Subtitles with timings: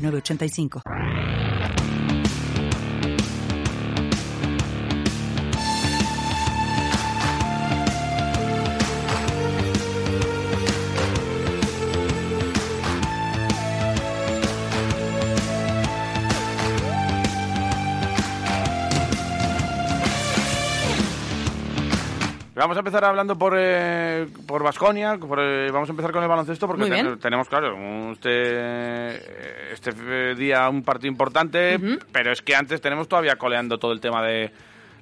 [0.00, 1.69] 906985.
[22.60, 27.16] Vamos a empezar hablando por eh, por Vasconia, vamos a empezar con el baloncesto porque
[27.18, 31.78] tenemos claro un- este este día un partido importante,
[32.12, 34.52] pero es que antes tenemos todavía coleando todo el tema de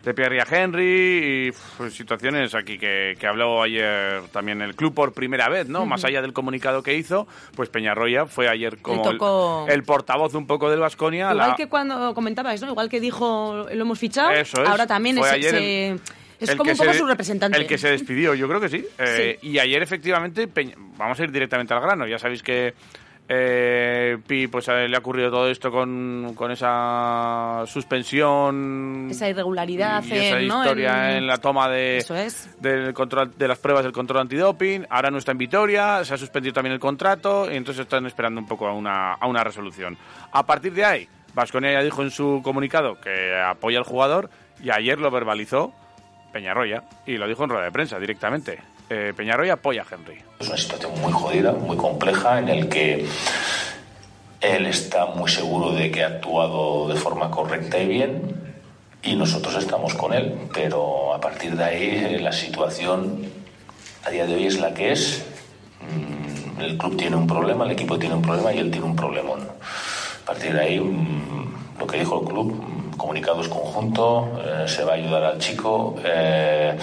[0.05, 5.12] de Pierre Henry y uf, situaciones aquí que, que habló ayer también el club por
[5.12, 5.84] primera vez, ¿no?
[5.84, 10.34] Más allá del comunicado que hizo, pues Peñarroya fue ayer como el- tocó- el, portavoz
[10.34, 11.33] un poco del Vasconia.
[11.33, 12.69] Igual que cuando comentabais, ¿no?
[12.70, 14.69] Igual que dijo, lo hemos fichado, Eso es.
[14.69, 16.01] ahora también es, ayer se- el-
[16.41, 17.58] es el como un poco se- su representante.
[17.58, 18.84] El que se despidió, yo creo que sí.
[18.98, 22.06] Eh, Y ayer, efectivamente, Peña- vamos a ir directamente al grano.
[22.06, 22.75] Ya sabéis que
[23.30, 29.08] eh, Pi pues, le ha ocurrido todo esto con, con esa suspensión.
[29.11, 30.62] Esa irregularidad y esa en, ¿no?
[30.62, 32.48] historia en, en- la toma de, es.
[32.61, 34.86] del control, de las pruebas del control antidoping.
[34.91, 38.41] Ahora no está en Vitoria, se ha suspendido también el contrato y entonces están esperando
[38.41, 39.97] un poco a una, a una resolución.
[40.33, 44.30] A partir de ahí, Vasconia ya dijo en su comunicado que apoya al jugador
[44.62, 45.73] y ayer lo verbalizó
[46.33, 48.59] Peñarroya y lo dijo en rueda de prensa directamente.
[48.91, 50.19] Eh, Peñarroya apoya a Henry.
[50.39, 53.07] Es una situación muy jodida, muy compleja, en el que
[54.41, 58.35] él está muy seguro de que ha actuado de forma correcta y bien,
[59.03, 60.35] y nosotros estamos con él.
[60.55, 63.31] Pero a partir de ahí, eh, la situación
[64.05, 65.25] a día de hoy es la que es.
[65.81, 68.97] Mm, El club tiene un problema, el equipo tiene un problema y él tiene un
[68.97, 69.41] problemón.
[69.42, 72.64] A partir de ahí, mm, lo que dijo el club,
[72.98, 76.77] comunicado es conjunto, eh, se va a ayudar al chico, eh,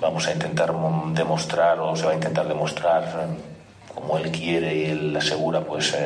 [0.00, 0.74] vamos a intentar
[1.14, 5.96] demostrar o se va a intentar demostrar eh, como él quiere y él asegura pues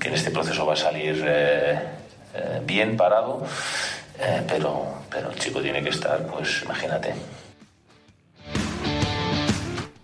[0.00, 1.24] que en este proceso va a salir
[2.64, 3.42] bien parado,
[4.48, 7.14] pero, pero el chico tiene que estar, pues imagínate,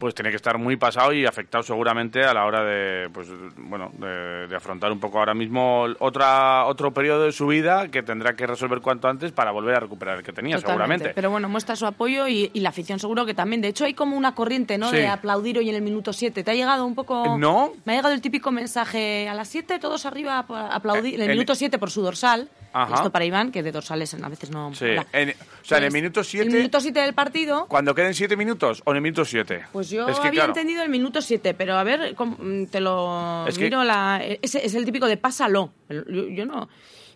[0.05, 3.27] pues tiene que estar muy pasado y afectado seguramente a la hora de pues
[3.57, 8.03] bueno de, de afrontar un poco ahora mismo otra otro periodo de su vida que
[8.03, 10.67] tendrá que resolver cuanto antes para volver a recuperar el que tenía Totalmente.
[11.07, 13.63] seguramente Pero bueno, muestra su apoyo y, y la afición seguro que también.
[13.63, 14.91] De hecho, hay como una corriente, ¿no?
[14.91, 14.97] Sí.
[14.97, 16.45] De aplaudir hoy en el minuto 7.
[16.45, 17.39] ¿Te ha llegado un poco...?
[17.39, 17.73] No.
[17.87, 21.15] Me ha llegado el típico mensaje a las 7, todos arriba aplaudir.
[21.15, 22.51] En el Eh, en- minuto 7 por su dorsal.
[22.77, 22.97] Ajá.
[22.97, 24.75] Esto para Iván, que de dorsales a veces no...
[24.75, 24.87] Sí.
[25.13, 27.67] En- o sea en el Pues, minuto El 7 minuto 7 del partido...
[27.69, 30.51] cuando queden 7 minutos o en el minuto 7 Pues yo es que, había claro,
[30.51, 34.21] entendido el minuto 7, pero a ver, mm, te lo Es que- la...
[34.43, 35.73] Ese es el típico de pásalo.
[35.89, 36.69] Yo, yo no...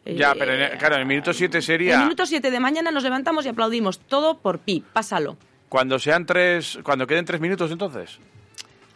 [0.07, 2.61] ya eh, pero en el- claro en el minuto 7 El sería minuto 7 de
[2.61, 3.99] mañana nos levantamos y aplaudimos.
[3.99, 4.85] Todo por pi.
[4.93, 5.37] Pásalo.
[5.69, 8.19] cuando sean tres cuando queden 3 minutos entonces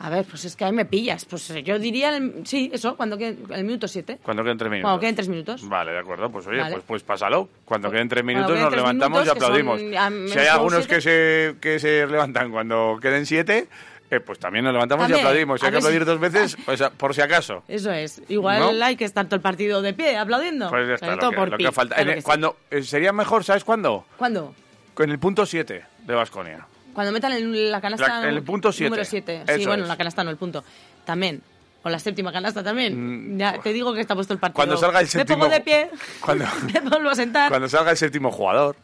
[0.05, 1.25] A ver, pues es que ahí me pillas.
[1.25, 4.19] Pues eh, yo diría, el- sí, eso, cuando quede el minuto 7.
[4.23, 5.69] cuando queden 3 minutos Cuando queden tres minutos.
[5.69, 6.73] Vale, de acuerdo, pues oye, Vale.
[6.73, 7.49] pues, pues pásalo.
[7.65, 9.81] Cuando queden tres Cuando minutos queden nos levantamos y minutos, aplaudimos.
[9.81, 10.95] son, Si hay algunos siete.
[10.97, 13.69] que se, que se levantan cuando queden siete,
[14.11, 15.61] eh, pues también nos levantamos También, y aplaudimos.
[15.61, 17.63] Si hay que si- aplaudir dos veces, pues por si acaso.
[17.69, 18.21] Eso es.
[18.29, 18.85] Igual ¿No?
[18.85, 20.69] hay que estar todo el partido de pie aplaudiendo.
[20.69, 21.95] Pues ya está, todo lo que, por lo pi, que falta.
[21.95, 22.25] claro En el- que sí.
[22.27, 24.05] cuando, eh, sería mejor, ¿sabes cuándo?
[24.17, 24.53] ¿Cuándo?
[24.99, 26.67] En el punto 7 de Vasconia.
[26.95, 28.91] Cuando metan en la canasta La- el punto siete.
[28.91, 29.45] número 7.
[29.57, 29.89] Sí, bueno, es.
[29.89, 30.63] la canasta no, el punto.
[31.05, 31.41] También.
[31.85, 33.35] O la séptima canasta también.
[33.35, 34.55] Mm, ya te digo que está puesto el partido.
[34.57, 35.91] Cuando salga el Me séptimo- pongo de pie.
[36.21, 37.49] Cuando- me vuelvo a sentar.
[37.51, 38.77] Cuando salga el séptimo jugador.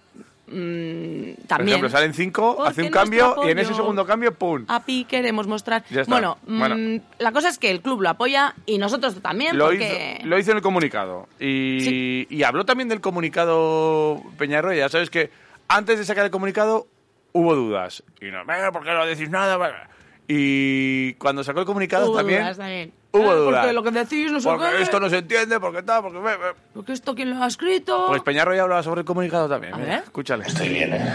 [0.51, 1.69] Mm, Por también.
[1.77, 4.65] ejemplo, salen cinco, Porque hace un cambio y en ese segundo cambio, ¡pum!
[4.69, 5.85] A Pi queremos mostrar.
[5.91, 6.11] Ya está.
[6.13, 7.03] Bueno, mm, Bueno.
[7.19, 9.59] la cosa es que el club lo apoya y nosotros también.
[9.59, 10.17] Lo, porque...
[10.21, 11.29] hizo, lo hizo en el comunicado.
[11.39, 12.27] Y, Sí.
[12.31, 14.79] y habló también del comunicado Peñarroya.
[14.81, 15.31] Ya sabes que
[15.69, 16.87] antes de sacar el comunicado
[17.33, 18.03] hubo dudas.
[18.21, 19.89] Y no, "Venga, ¿por qué no decís nada?
[20.31, 22.93] Y cuando sacó el comunicado Hubo también, dudas también.
[23.13, 23.61] hubo Eh, dudas.
[23.63, 24.83] Porque lo que decís no sé Porque qué.
[24.83, 26.19] esto no se entiende, porque tal, porque...
[26.19, 26.53] ve, ve".
[26.75, 28.07] Porque esto quién lo ha escrito.
[28.09, 29.73] Pues Peñarroya hablaba sobre el comunicado también.
[29.75, 29.89] A ver.
[30.05, 30.45] Escúchale.
[30.47, 31.15] Estoy bien, ¿eh?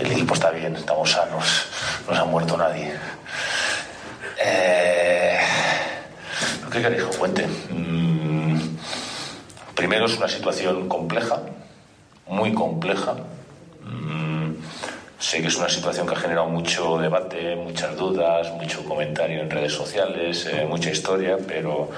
[0.00, 1.70] El equipo está bien, estamos sanos,
[2.06, 2.92] no se ha muerto nadie.
[4.44, 5.38] Eh,
[6.70, 7.46] ¿Qué queréis que cuente?
[7.70, 8.58] Mm,
[9.74, 11.40] primero es una situación compleja,
[12.26, 13.14] muy compleja.
[13.84, 14.41] Mm,
[15.22, 19.48] sé que es una situación que ha generado mucho debate, muchas dudas, mucho comentario en
[19.48, 21.90] redes sociales, eh, mucha historia, pero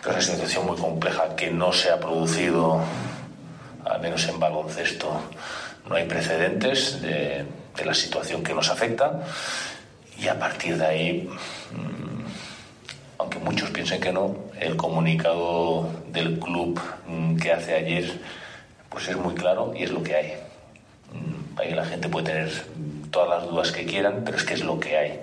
[0.00, 2.80] Es una situación muy compleja que no se ha producido,
[3.84, 5.08] al menos en baloncesto,
[5.88, 9.22] no hay precedentes de, de la situación que nos afecta
[10.18, 11.28] y a partir de ahí,
[11.72, 12.24] mm,
[13.18, 18.20] aunque muchos piensen que no, el comunicado del club mm, que hace ayer
[18.90, 20.43] pues es muy claro y es lo que hay.
[21.56, 22.50] Ahí la gente puede tener
[23.10, 25.20] todas las dudas que quieran, pero es que es lo que hay.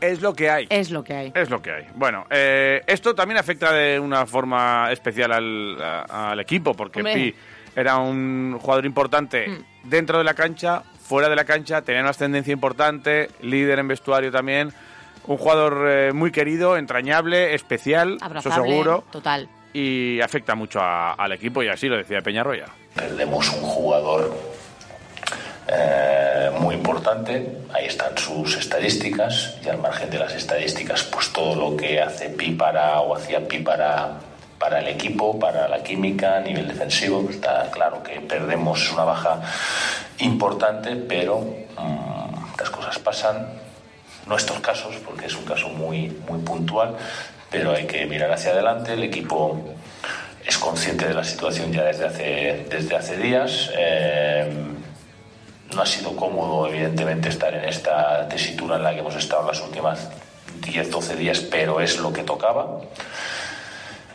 [0.00, 0.66] Es lo que hay.
[0.68, 1.32] Es lo que hay.
[1.34, 1.86] Es lo que hay.
[1.94, 7.14] Bueno, eh, esto también afecta de una forma especial al, a- al equipo, porque Hombre.
[7.14, 7.34] Pi
[7.74, 9.88] era un jugador importante Mm.
[9.88, 14.30] dentro de la cancha, fuera de la cancha, tenía una ascendencia importante, líder en vestuario
[14.30, 14.72] también,
[15.26, 18.68] un jugador eh, muy querido, entrañable, especial, eso Abrazable.
[18.70, 19.48] seguro, Total.
[19.72, 22.66] y afecta mucho a- al equipo, y así lo decía Peñarroya.
[22.96, 24.34] Perdemos un jugador
[25.68, 31.54] eh, muy importante, ahí están sus estadísticas y al margen de las estadísticas, pues todo
[31.56, 34.20] lo que hace Pi para o hacía Pi para,
[34.78, 39.40] el equipo, para la química a nivel defensivo, está claro que perdemos una baja
[40.18, 43.48] importante, pero mm, estas cosas pasan,
[44.26, 46.94] no estos casos, porque es un caso muy, muy puntual,
[47.50, 49.60] pero hay que mirar hacia adelante, el equipo
[50.46, 53.70] es consciente de la situación ya desde hace, desde hace días.
[53.76, 54.50] eh,
[55.74, 59.60] no ha sido cómodo, evidentemente, estar en esta tesitura en la que hemos estado las
[59.60, 60.08] últimas
[60.62, 62.80] 10, 12 días, pero es lo que tocaba.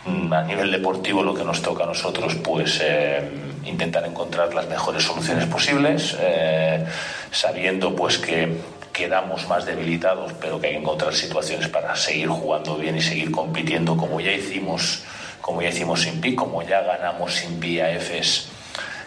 [0.05, 3.29] Mm, A nivel deportivo, lo que nos toca a nosotros, pues eh,
[3.65, 6.83] intentar encontrar las mejores soluciones posibles, eh,
[7.31, 8.57] sabiendo pues que
[8.93, 13.29] quedamos más debilitados, pero que hay que encontrar situaciones para seguir jugando bien y seguir
[13.31, 15.03] compitiendo como ya hicimos,
[15.41, 18.47] como ya hicimos sin PI, como ya ganamos sin PI a EFES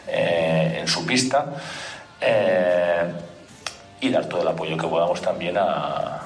[0.08, 1.46] eh, en su pista.
[2.20, 3.12] eh,
[4.00, 6.20] y dar todo el apoyo que podamos también a,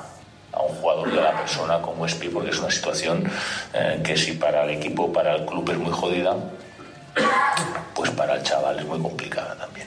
[0.53, 3.31] a un jugador de la persona como es Pi, porque es una situación
[3.73, 6.37] eh, que si para el equipo, para el club es muy jodida,
[7.95, 9.87] pues para el chaval es muy complicada también.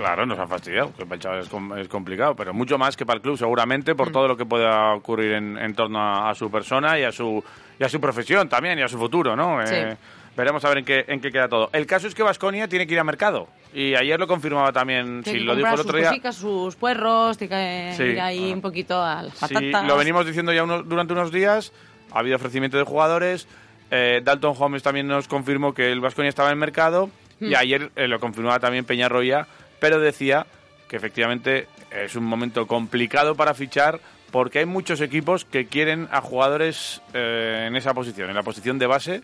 [0.00, 2.96] Claro, nos ha fastidiado, que para el chaval es, com- es complicado, pero mucho más
[2.96, 6.30] que para el club seguramente por todo lo que pueda ocurrir en, en torno a,
[6.30, 7.44] a su persona y a su,
[7.78, 9.58] y a su profesión también y a su futuro, ¿no?
[9.66, 9.74] Sí.
[9.74, 9.96] Eh,
[10.34, 11.68] veremos a ver en qué, en qué queda todo.
[11.74, 15.22] El caso es que Vasconia tiene que ir a mercado y ayer lo confirmaba también,
[15.22, 16.08] Tiene si que lo dijo el otro sus día.
[16.08, 18.02] cositas, sus puerros, tiene que Sí.
[18.04, 18.54] ir ahí Ah.
[18.54, 19.86] un poquito a las Sí, patatas.
[19.86, 21.72] lo venimos diciendo ya unos- durante unos días.
[22.12, 23.46] Ha habido ofrecimiento de jugadores.
[23.90, 27.10] Eh, Dalton Holmes también nos confirmó que el Vasconia estaba en mercado.
[27.42, 29.46] Y ayer eh, lo confirmaba también Peñarroya.
[29.80, 30.46] Pero decía
[30.88, 34.00] que efectivamente es un momento complicado para fichar
[34.30, 38.78] porque hay muchos equipos que quieren a jugadores eh, en esa posición, en la posición
[38.78, 39.22] de base.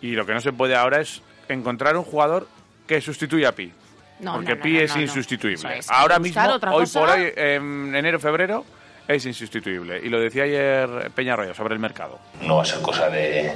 [0.00, 2.48] Y lo que no se puede ahora es encontrar un jugador
[2.86, 3.72] que sustituya a Pi.
[4.20, 5.78] No, porque no, no, Pi no, es insustituible.
[5.78, 5.90] Es.
[5.90, 6.42] Ahora mismo,
[6.72, 7.00] hoy cosa.
[7.00, 8.64] por hoy, en enero, febrero,
[9.06, 10.00] es insustituible.
[10.02, 12.18] Y lo decía ayer Peñarroya sobre el mercado.
[12.42, 13.52] No va a ser cosa de,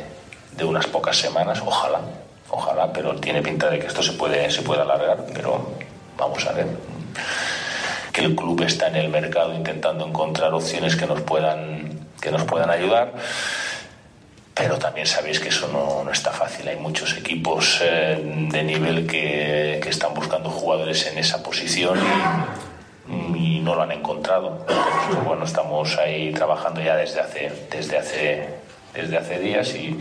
[0.56, 2.00] de unas pocas semanas, ojalá,
[2.48, 5.72] ojalá, pero tiene pinta de que esto se puede, se puede alargar, pero
[6.20, 6.66] vamos a ver.
[8.12, 12.44] Que el club está en el mercado intentando encontrar opciones que nos puedan, que nos
[12.44, 13.14] puedan ayudar.
[14.54, 16.68] Pero también sabéis que eso no, no está fácil.
[16.68, 18.20] Hay muchos equipos eh,
[18.50, 24.66] de nivel que, que están buscando jugadores en esa posición y, no lo han encontrado.
[25.26, 28.48] Bueno, estamos ahí trabajando ya desde hace, desde hace,
[28.94, 29.98] desde hace días y,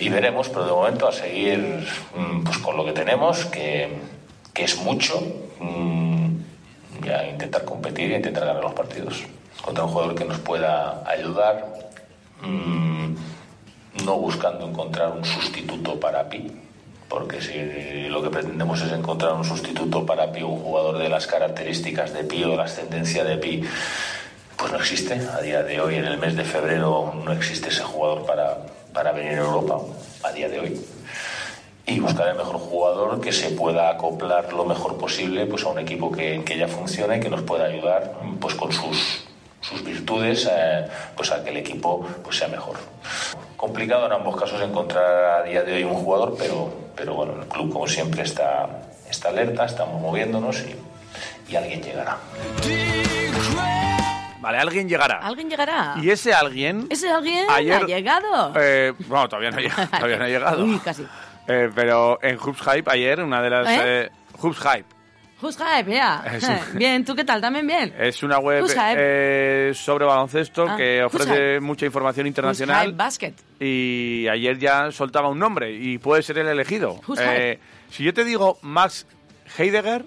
[0.00, 3.96] y veremos, pero de momento a seguir mm, pues, con lo que tenemos, que,
[4.52, 5.20] que es mucho,
[5.60, 6.26] mm,
[7.04, 9.24] y a intentar competir e intentar ganar los partidos
[9.62, 11.90] contra un jugador que nos pueda ayudar.
[12.42, 13.14] mm,
[14.04, 16.50] no buscando encontrar un sustituto para Pi,
[17.08, 21.26] porque si lo que pretendemos es encontrar un sustituto para Pi, un jugador de las
[21.26, 23.62] características de Pi o la ascendencia de Pi,
[24.56, 25.14] pues no existe.
[25.14, 28.58] A día de hoy, en el mes de febrero, no existe ese jugador para,
[28.92, 29.80] para venir a Europa,
[30.22, 30.80] a día de hoy.
[31.90, 35.78] Y buscar el mejor jugador que se pueda acoplar lo mejor posible pues, a un
[35.80, 39.24] equipo que, que ya funcione y que nos pueda ayudar pues, con sus,
[39.60, 42.76] sus virtudes eh, pues a que el equipo pues sea mejor.
[43.56, 47.48] Complicado en ambos casos encontrar a día de hoy un jugador, pero, pero bueno, el
[47.48, 48.68] club como siempre está,
[49.10, 50.76] está alerta, estamos moviéndonos y,
[51.52, 52.18] y alguien llegará.
[54.40, 55.18] Vale, alguien llegará.
[55.18, 55.94] ¿Alguien llegará?
[56.00, 56.86] Y ese alguien...
[56.88, 58.52] ¿Ese alguien Ayer- ha llegado?
[58.56, 59.86] Eh, bueno, todavía no ha llegado.
[59.90, 60.64] Todavía no ha llegado.
[60.64, 61.06] Uy, casi.
[61.50, 63.68] Eh, pero en Hoops Hype ayer, una de las...
[63.68, 63.80] ¿Eh?
[63.84, 64.84] eh, Hoops Hype.
[65.42, 66.22] Who's hype, ya.
[66.72, 67.40] Un- Bien, ¿tú qué tal?
[67.40, 67.94] ¿También bien?
[67.98, 72.86] Es una web Who's eh, sobre baloncesto Ah, que Who's ofrece mucha información Who's internacional.
[72.88, 73.34] hype basket.
[73.58, 77.00] y ayer ya soltaba un nombre y puede ser el elegido.
[77.08, 79.06] Who's Eh, si yo te digo Max
[79.56, 80.04] Heidegger,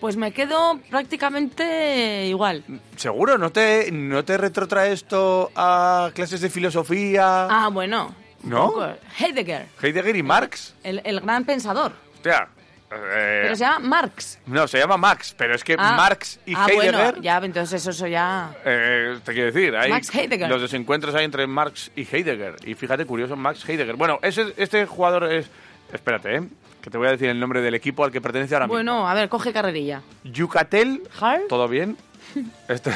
[0.00, 2.64] Pues me quedo prácticamente igual.
[2.96, 3.38] ¿Seguro?
[3.38, 7.46] ¿No te, ¿No te retrotrae esto a clases de filosofía?
[7.48, 8.14] Ah, bueno.
[8.44, 8.72] ¿No?
[9.18, 10.74] Heidegger, Heidegger y Marx.
[10.82, 11.92] el, el gran pensador.
[12.14, 12.48] Hostia.
[12.90, 14.38] eh, Pero se llama Marx.
[14.46, 16.94] No, se llama Max, pero es que Ah, Marx y ah, Heidegger...
[16.94, 18.54] bueno, ya, entonces eso, eso ya...
[18.64, 20.48] Eh, te quiero decir, hay Max Heidegger.
[20.48, 22.56] los desencuentros hay entre Marx y Heidegger.
[22.64, 23.96] Y fíjate, curioso, Max Heidegger.
[23.96, 25.46] Bueno, ese, este jugador es...
[25.92, 26.42] Espérate, ¿eh?
[26.82, 29.14] Que te voy a decir el nombre del equipo al que pertenece ahora Bueno, a
[29.14, 30.02] ver, coge carrerilla.
[30.22, 30.32] mismo.
[30.36, 31.02] Yucatel.
[31.20, 31.40] Har.
[31.48, 31.96] ¿Todo bien?
[32.68, 32.92] Este...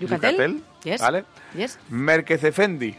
[0.00, 0.62] ¿Yucatel?
[0.84, 1.00] Yes.
[1.00, 1.24] ¿Vale?
[1.56, 1.78] Yes.
[1.88, 2.94] Merkezefendi,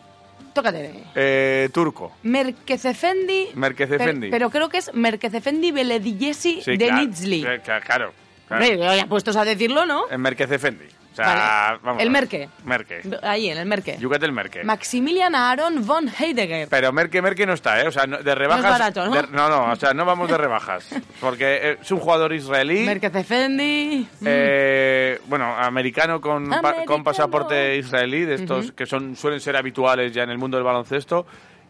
[0.54, 1.04] Tócate.
[1.16, 2.12] eh, turco.
[2.24, 3.50] Merkezefendi...
[3.56, 4.30] Merkezefendi.
[4.30, 7.40] Pero, pero creo que es Merkezefendi Belediyesi Sí, de claro, Nizli.
[7.46, 8.14] eh, Claro, claro.
[8.48, 8.64] claro.
[8.66, 10.04] Hombre, ya puestos a decirlo, ¿no?
[10.12, 10.86] En Merkezefendi.
[11.14, 11.80] O sea, Vale.
[11.84, 12.10] vamos El.
[12.10, 12.50] Merke.
[12.66, 13.02] Merke.
[13.22, 13.98] Ahí, en el Merke.
[14.00, 14.64] Yucatel Merke.
[14.64, 16.68] Maximilian Aaron von Heidegger.
[16.70, 17.88] Pero Merke Merke no está, ¿eh?
[17.88, 18.64] O sea, no- de rebajas...
[18.64, 19.12] barato, ¿no?
[19.22, 20.90] de- no, no, o sea, no vamos de rebajas.
[21.22, 22.84] Porque eh, es un jugador israelí...
[22.84, 24.08] Merkezefendi...
[24.26, 26.86] Eh, bueno, americano con, pa- Americano.
[26.86, 30.64] con pasaporte israelí, de estos que son suelen ser habituales ya en el mundo del
[30.66, 31.26] baloncesto,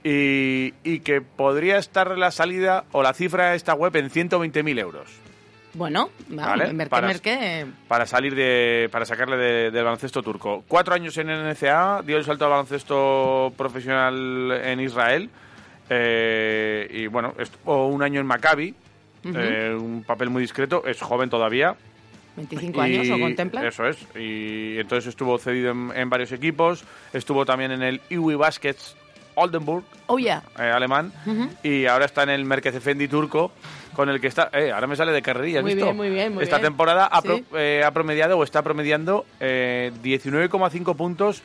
[0.05, 4.79] y, y que podría estar la salida o la cifra de esta web en 120.000
[4.79, 5.09] euros
[5.75, 10.63] Bueno, va, Vale, Merke, para- para salir de para sacarle de- del baloncesto turco.
[10.67, 15.29] Cuatro años en NCA, dio el salto al baloncesto profesional en Israel,
[15.89, 18.73] eh, y bueno, estuvo un año en Maccabi,
[19.23, 21.75] eh, un papel muy discreto, es joven todavía,
[22.35, 23.67] 25 años, ¿lo Y contempla?
[23.67, 23.97] Eso es.
[24.15, 26.83] Y entonces estuvo cedido en, en varios equipos.
[27.13, 28.95] Estuvo también en el Iwi Baskets
[29.35, 30.41] Oldenburg, Oh, yeah.
[30.57, 31.13] eh, alemán.
[31.61, 33.51] Y ahora está en el Merkez Efendi turco,
[33.95, 34.49] con el que está...
[34.53, 35.85] Eh, ahora me sale de carrerilla, ¿has Muy visto?
[35.85, 36.67] bien, muy bien, muy Esta bien.
[36.71, 37.45] temporada ha, pro- Sí.
[37.55, 41.41] eh, ha promediado o está promediando eh, 19,5 puntos,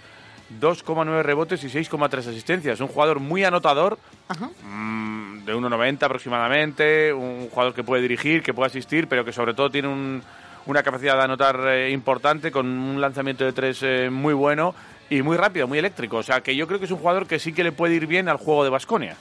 [0.60, 2.80] 2,9 rebotes y 6,3 asistencias.
[2.80, 4.48] Un jugador muy anotador, Ajá.
[4.64, 9.54] mm, de 1,90 aproximadamente, un jugador que puede dirigir, que puede asistir, pero que sobre
[9.54, 10.22] todo tiene un-
[10.66, 14.74] una capacidad de anotar eh, importante, con un lanzamiento de tres eh, muy bueno
[15.10, 16.18] y muy rápido, muy eléctrico.
[16.18, 18.06] O sea, que yo creo que es un jugador que sí que le puede ir
[18.06, 19.16] bien al juego de Basconia.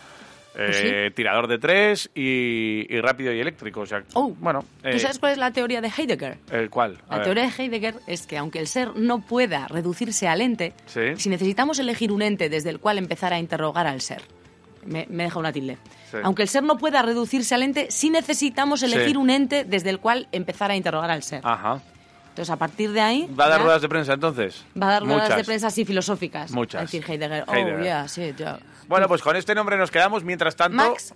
[0.66, 3.82] Pues Tirador de tres y, y rápido y eléctrico.
[3.82, 4.66] O sea, Oh, bueno.
[4.82, 6.40] ¿Tú eh, sabes cuál es la teoría de Heidegger?
[6.52, 6.98] ¿El cuál?
[7.08, 7.24] A La ver.
[7.26, 11.16] teoría de Heidegger es que aunque el ser no pueda reducirse al ente, Sí.
[11.18, 14.22] si necesitamos elegir un ente desde el cual empezar a interrogar al ser,
[14.86, 15.78] me, me deja una tilde.
[16.10, 16.18] Sí.
[16.24, 19.18] Aunque el ser no pueda reducirse al ente, sí necesitamos elegir Sí.
[19.18, 21.42] Un ente desde el cual empezar a interrogar al ser.
[21.44, 21.82] Ajá.
[22.30, 23.28] Entonces, a partir de ahí...
[23.40, 24.64] ¿Va a dar ya ruedas de prensa entonces?
[24.80, 26.52] Va a dar ruedas de prensa así filosóficas.
[26.52, 26.80] Muchas.
[26.80, 27.44] A decir Heidegger.
[27.48, 28.60] Oh, yeah, sí, ya.
[28.88, 30.24] Bueno, pues con este nombre nos quedamos.
[30.24, 31.14] Mientras tanto, Max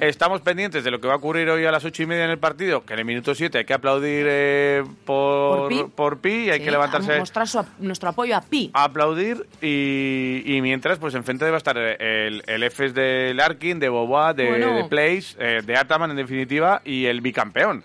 [0.00, 2.30] estamos pendientes de lo que va a ocurrir hoy a las ocho y media en
[2.30, 5.84] el partido, que en el minuto siete hay que aplaudir eh, por, Por Pi.
[5.94, 8.70] por Pi y hay Sí, que levantarse mostrar su nuestro apoyo a Pi.
[8.74, 13.78] a aplaudir y, y mientras pues enfrente va a estar el, el EFES de Larkin,
[13.80, 14.74] de Boboa, de, Bueno.
[14.76, 17.84] de Place, eh, de Ataman en definitiva y el bicampeón.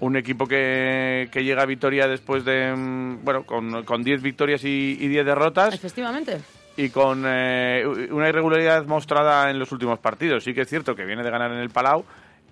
[0.00, 4.62] Un equipo que, que llega a victoria después de, mm, bueno, con, con 10 victorias
[4.62, 6.38] y, y 10 derrotas Efectivamente.
[6.78, 10.44] Y con eh, una irregularidad mostrada en los últimos partidos.
[10.44, 12.04] Sí que es cierto que viene de ganar en el Palau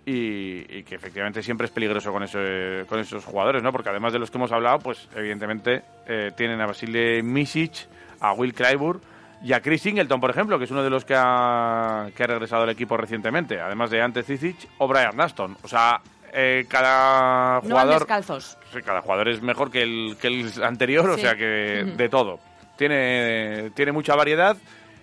[0.05, 3.73] y, y que efectivamente siempre es peligroso con, ese- con esos jugadores, ¿no?
[3.73, 7.87] Porque además de los que hemos hablado, pues evidentemente eh, tienen a Basile Misic,
[8.21, 9.01] a Will Clyburn
[9.43, 12.27] y a Chris Singleton, por ejemplo, que es uno de los que ha, que ha
[12.27, 15.57] regresado al equipo recientemente, además de Ante Cicic o Brian Aston.
[15.63, 16.01] O sea,
[16.33, 17.99] eh, cada No jugador...
[18.01, 18.59] descalzos.
[18.73, 22.41] Sí, cada jugador es mejor que el, que el anterior, o sea que de todo.
[22.77, 24.57] Tiene, tiene mucha variedad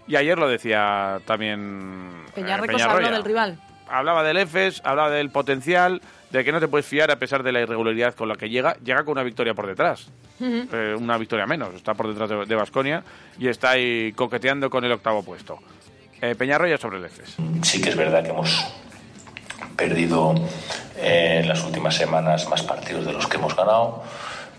[0.07, 2.85] y ayer lo decía también eh, Peñarroya.
[2.85, 3.59] habló del rival.
[3.89, 6.01] Hablaba del EFES, hablaba del potencial,
[6.31, 8.75] de que no te puedes fiar a pesar de la irregularidad con la que llega.
[8.83, 10.09] Llega con una victoria por detrás,
[10.41, 13.03] Eh, una victoria menos, está por detrás de Vasconia
[13.37, 15.59] y está ahí coqueteando con el octavo puesto.
[16.21, 17.35] Eh, Peñarroya sobre el EFES.
[17.61, 18.65] Sí que es verdad que hemos
[19.75, 20.33] perdido
[20.97, 24.03] eh, en las últimas semanas más partidos de los que hemos ganado,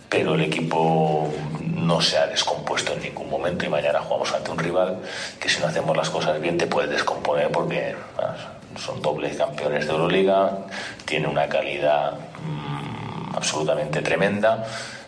[0.08, 4.58] pero el equipo no se ha descompuesto en ningún momento y mañana jugamos ante un
[4.58, 4.98] rival
[5.40, 8.34] que si no hacemos las cosas bien te puede descomponer porque ah,
[8.76, 10.58] son dobles campeones de Euroliga,
[11.04, 14.64] tiene una calidad mm, absolutamente tremenda,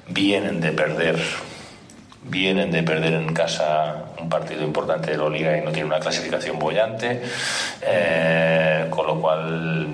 [0.08, 1.18] vienen de perder
[2.28, 6.00] vienen de perder en casa un partido importante de la Liga y no tienen una
[6.00, 7.22] clasificación bollante,
[7.82, 9.86] eh, con lo cual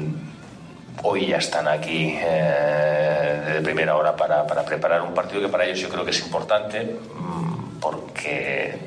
[1.03, 5.65] hoy ya están aquí eh, de primera hora para, para preparar un partido que para
[5.65, 8.79] ellos yo creo que es importante mm, porque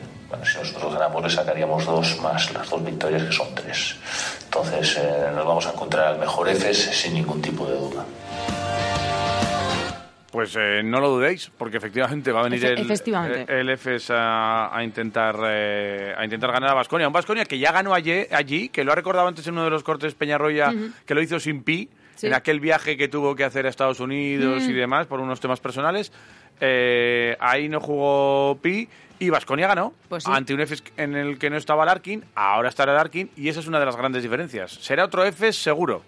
[0.44, 3.96] si nosotros ganamos le sacaríamos dos más las dos victorias que son tres.
[4.46, 8.06] Entonces eh, nos vamos a encontrar al mejor EFES sin ningún tipo de duda.
[10.36, 13.46] Pues eh, no lo dudéis, porque efectivamente va a venir Efe- el, efectivamente.
[13.58, 17.08] el EFES a, a intentar eh, a intentar ganar a Basconia.
[17.08, 19.70] Un Basconia que ya ganó allí, allí, que lo ha recordado antes en uno de
[19.70, 20.74] los cortes Peñarroya,
[21.06, 22.28] que lo hizo sin pi, Sí.
[22.28, 25.62] en aquel viaje que tuvo que hacer a Estados Unidos y demás por unos temas
[25.62, 26.12] personales.
[26.60, 28.90] Eh, ahí no jugó Pi
[29.20, 30.32] y Vasconia ganó Pues sí.
[30.34, 33.68] ante un EFES en el que no estaba Larkin, ahora estará Larkin y esa es
[33.68, 34.72] una de las grandes diferencias.
[34.72, 36.02] Será otro EFES seguro,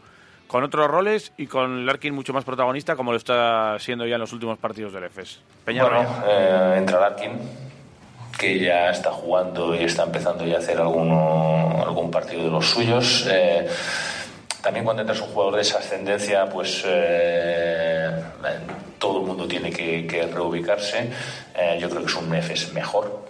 [0.47, 4.21] con otros roles y con Larkin mucho más protagonista como lo está siendo ya en
[4.21, 5.41] los últimos partidos del EFES.
[5.65, 6.07] Peñarroya.
[6.07, 7.31] Bueno, eh, entra Larkin,
[8.37, 12.65] que ya está jugando y está empezando ya a hacer alguno, algún partido de los
[12.65, 13.27] suyos.
[13.29, 13.67] Eh,
[14.61, 18.11] también cuando entras un jugador de esa ascendencia, pues eh,
[18.99, 21.09] todo el mundo tiene que, que reubicarse.
[21.55, 23.27] Eh, yo creo que es un EFES mejor.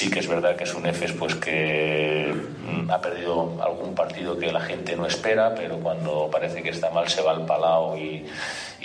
[0.00, 4.38] Sí que es verdad que es un EFES pues que mm, ha perdido algún partido
[4.38, 7.98] que la gente no espera, pero cuando parece que está mal se va al Palau
[7.98, 8.24] y,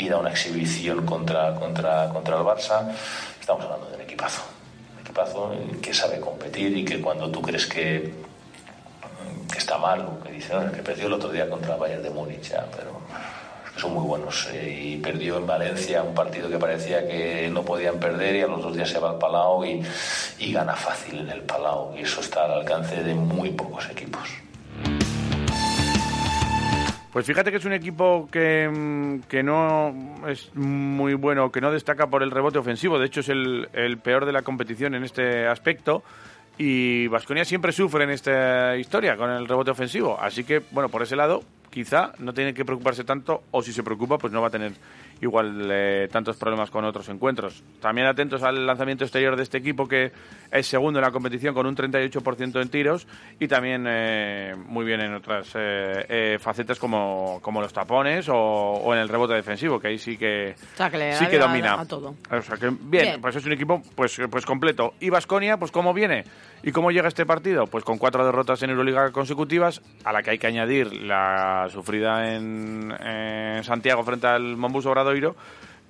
[0.10, 2.94] da una exhibición contra, contra, contra el Barça.
[3.40, 4.42] Estamos hablando de un equipazo.
[4.94, 8.12] Un equipazo que sabe competir y que cuando tú crees que,
[9.56, 12.10] está mal, o que dice, "No, que perdió el otro día contra el Bayern de
[12.10, 12.92] Múnich, ya, pero
[13.78, 14.50] son muy buenos.
[14.54, 18.48] eh, y perdió en Valencia un partido que parecía que no podían perder y a
[18.48, 19.82] los dos días se va al Palau y,
[20.40, 21.96] y gana fácil en el Palau.
[21.98, 24.30] Y eso está al alcance de muy pocos equipos.
[27.12, 29.96] Pues fíjate que es un equipo que, que no
[30.28, 33.00] es muy bueno, que no destaca por el rebote ofensivo.
[33.00, 36.04] De hecho, es el, el peor de la competición en este aspecto.
[36.58, 40.18] Y Vasconia siempre sufre en esta historia con el rebote ofensivo.
[40.20, 43.84] Así que, bueno, por ese lado, quizá no tiene que preocuparse tanto, o si se
[43.84, 44.72] preocupa, pues no va a tener
[45.22, 47.64] igual eh, tantos problemas con otros encuentros.
[47.80, 50.12] También atentos al lanzamiento exterior de este equipo, que
[50.52, 53.08] es segundo en la competición con un 38% en tiros
[53.40, 58.36] y también eh, muy bien en otras eh, eh, facetas como, como los tapones o,
[58.36, 61.38] o en el rebote defensivo, que ahí sí que, O sea, que le sí que
[61.38, 61.74] a- domina.
[61.82, 62.16] a todo.
[62.32, 63.22] O sea que bien, Bien.
[63.22, 64.94] pues es un equipo pues, pues completo.
[65.00, 66.24] Y Vasconia, pues cómo viene
[66.66, 70.32] y cómo llega este partido, pues con cuatro derrotas en Euroliga consecutivas, a la que
[70.32, 75.36] hay que añadir la sufrida en, en Santiago frente al Mombus Obradoiro,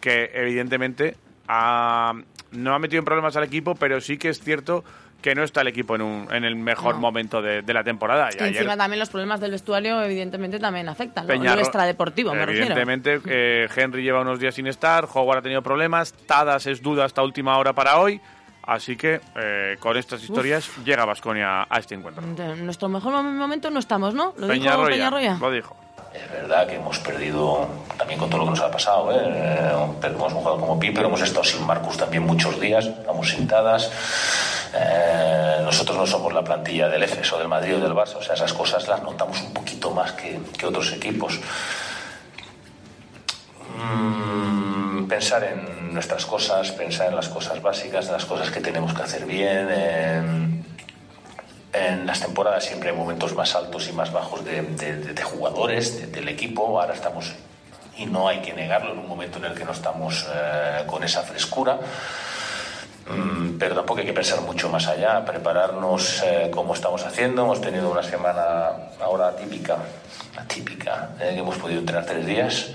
[0.02, 1.16] que evidentemente
[1.48, 2.14] ha-
[2.52, 4.84] no ha metido en problemas al equipo, pero sí que es cierto
[5.22, 7.02] que no está el equipo en, un, en el mejor No.
[7.02, 8.30] momento de, de la temporada.
[8.32, 11.26] Y ayer- encima también los problemas del vestuario, evidentemente, también afectan.
[11.26, 12.76] Lo, lo Peñarro- extradeportivo, me refiero.
[12.76, 17.06] Evidentemente, eh, Henry lleva unos días sin estar, Howard ha tenido problemas, Tadas es duda
[17.06, 18.22] hasta última hora para hoy,
[18.68, 22.24] así que eh, con estas historias llega Vasconia a este encuentro.
[22.24, 24.34] En nuestro mejor mom- momento no estamos, ¿no?
[24.38, 25.38] Lo dijo Peñarroya, Peñarroya.
[25.40, 25.76] lo dijo.
[26.14, 29.12] Es verdad que hemos perdido también con todo lo que nos ha pasado.
[29.12, 29.72] ¿eh?
[30.02, 32.86] Hemos jugado como Pi, pero hemos estado sin Marcus también muchos días.
[32.86, 33.92] Estamos sintadas.
[34.74, 38.16] Eh, nosotros no somos la plantilla del EFES o del Madrid o del Barça.
[38.16, 41.38] O sea, esas cosas las notamos un poquito más que, que otros equipos.
[43.78, 44.65] Mm,
[45.08, 49.02] pensar en nuestras cosas, pensar en las cosas básicas, en las cosas que tenemos que
[49.04, 49.70] hacer bien.
[49.70, 50.66] en-
[51.74, 56.00] en las temporadas siempre hay momentos más altos y más bajos de, de- de- jugadores,
[56.00, 56.80] de- del equipo.
[56.82, 57.34] Ahora estamos,
[57.98, 61.04] y no hay que negarlo, en un momento en el que no estamos eh, con
[61.04, 61.78] esa frescura.
[63.10, 67.44] Mm, pero tampoco hay que pensar mucho más allá, prepararnos eh, como estamos haciendo.
[67.44, 68.70] Hemos tenido una semana
[69.02, 69.78] ahora atípica,
[70.38, 72.68] atípica, eh, que hemos podido entrenar tres días.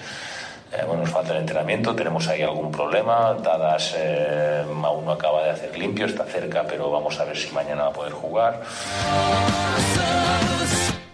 [0.73, 3.35] Eh, bueno, nos falta el entrenamiento, tenemos ahí algún problema.
[3.43, 7.53] Dadas eh, aún no acaba de hacer limpio, está cerca, pero vamos a ver si
[7.53, 8.63] mañana va a poder jugar.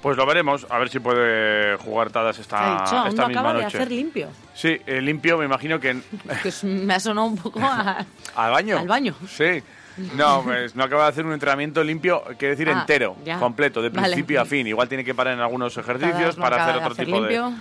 [0.03, 3.29] Pues lo veremos, a ver si puede jugar Tadas Ha esta, dicho, aún esta no
[3.29, 4.29] misma acaba de hacer limpio.
[4.55, 6.05] Sí, eh, limpio, me imagino que en-
[6.43, 8.05] Que es- me ha sonado un poco a...
[8.37, 8.79] al baño.
[8.79, 9.15] Al baño.
[9.29, 9.63] Sí.
[10.17, 13.39] No, pues no acaba de hacer un entrenamiento limpio, quiere decir Ah, entero, ya.
[13.39, 14.09] completo, de Vale.
[14.09, 14.67] principio a fin.
[14.67, 17.53] Igual tiene que parar en algunos ejercicios para hacer de otro hacer tipo de,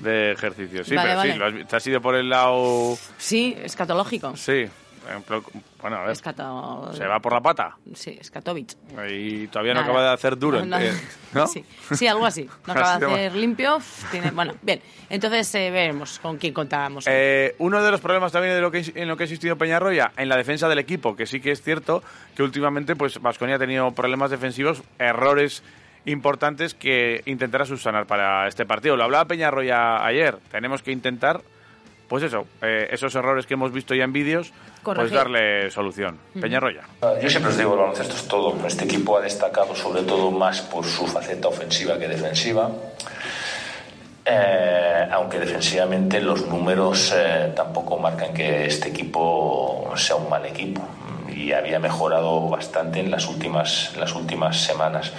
[0.00, 0.86] de ejercicios.
[0.86, 1.64] Sí, Vale, pero sí, vale.
[1.64, 2.96] te has ido por el lado...
[3.18, 4.36] Sí, escatológico.
[4.36, 4.66] Sí,
[5.80, 6.90] bueno, a ver, Escato...
[6.94, 8.76] se va por la pata Sí, Skatovich.
[9.10, 9.92] y todavía no Nada.
[9.92, 10.84] acaba de hacer duro, No, no.
[10.84, 10.92] eh,
[11.34, 11.46] ¿no?
[11.46, 12.48] Sí, sí, algo así.
[12.66, 13.78] No acaba de hacer limpio.
[14.10, 14.30] Tiene...
[14.30, 14.80] Bueno, bien.
[15.10, 17.04] Entonces eh, veremos con quién contábamos.
[17.08, 20.12] Eh, uno de los problemas también de lo que, en lo que ha existido Peñarroya,
[20.16, 22.02] en la defensa del equipo, que sí que es cierto
[22.36, 25.62] que últimamente pues Vasconia ha tenido problemas defensivos, errores
[26.04, 28.96] importantes que intentará subsanar para este partido.
[28.96, 31.40] Lo hablaba Peñarroya ayer, tenemos que intentar,
[32.12, 35.16] pues eso, eh, esos errores que hemos visto ya en vídeos, pues Corregir.
[35.16, 36.18] darle solución.
[36.38, 36.82] Peñarroya.
[37.22, 38.54] Yo siempre os digo, el baloncesto es todo.
[38.66, 42.70] Este equipo ha destacado sobre todo más por su faceta ofensiva que defensiva.
[44.26, 50.86] Eh, aunque defensivamente los números eh, tampoco marcan que este equipo sea un mal equipo
[51.34, 55.10] y había mejorado bastante en las últimas, las últimas semanas.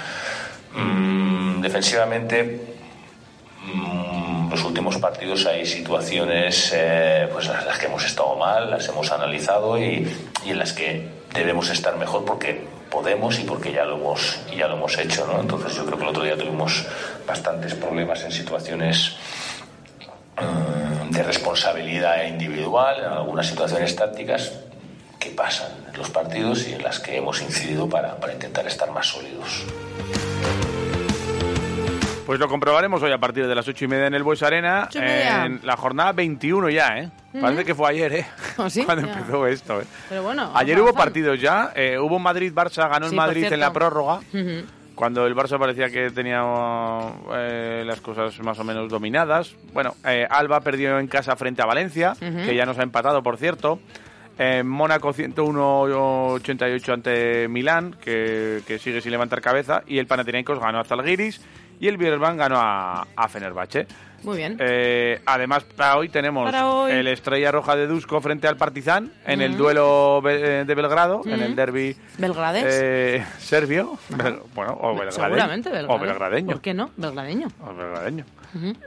[0.76, 2.62] Mm, defensivamente,
[3.66, 4.13] mm,
[4.54, 9.12] los últimos partidos hay situaciones eh, pues las, las que hemos estado mal, las hemos
[9.12, 10.08] analizado y,
[10.46, 14.76] en las que debemos estar mejor porque podemos y porque ya lo hemos ya lo
[14.76, 15.40] hemos hecho, ¿no?
[15.40, 16.86] Entonces yo creo que el otro día tuvimos
[17.26, 19.16] bastantes problemas en situaciones
[20.38, 24.52] mm, de responsabilidad individual en algunas situaciones tácticas
[25.20, 29.08] que pasan en los partidos y en las que hemos incidido para intentar estar más
[29.08, 29.64] sólidos.
[32.26, 34.88] Pues lo comprobaremos hoy a partir de las ocho y media en el Bues Arena,
[34.94, 37.10] en la jornada 21 ya, ¿eh?
[37.40, 38.26] Parece que fue ayer, ¿eh?
[38.58, 38.84] ¿Oh, sí?
[38.86, 39.14] Cuando Ya.
[39.14, 39.86] empezó esto, ¿eh?
[40.08, 40.50] Pero bueno.
[40.56, 44.22] Ayer hubo partidos ya, eh, hubo Madrid-Barça, ganó el Sí, Madrid en la prórroga,
[44.96, 46.42] cuando el Barça parecía que tenía
[47.34, 49.54] eh, las cosas más o menos dominadas.
[49.74, 53.36] Bueno, eh, Alba perdió en casa frente a Valencia, que ya nos ha empatado, por
[53.38, 53.80] cierto.
[54.40, 59.84] Eh, Mónaco 101-88 ante Milán, que, que sigue sin levantar cabeza.
[59.86, 61.42] Y el Panathinaikos ganó a Zalgiris.
[61.80, 63.88] Y el Villeurbanne ganó a, a Fenerbahce.
[64.24, 64.56] Muy bien.
[64.62, 66.94] Eh, además, para hoy tenemos Para hoy.
[66.94, 71.22] el Estrella Roja de Dusko frente al Partizan en el duelo be- eh, de Belgrado,
[71.26, 72.64] en el derby ¿Belgrades?
[72.70, 73.98] eh, serbio.
[74.10, 75.12] Bel- bueno, o belgradeño.
[75.12, 75.94] Seguramente Belgrade.
[75.94, 76.48] O belgradeño.
[76.48, 76.90] ¿Por qué no?
[76.96, 77.48] Belgradeño.
[77.68, 78.24] O belgradeño.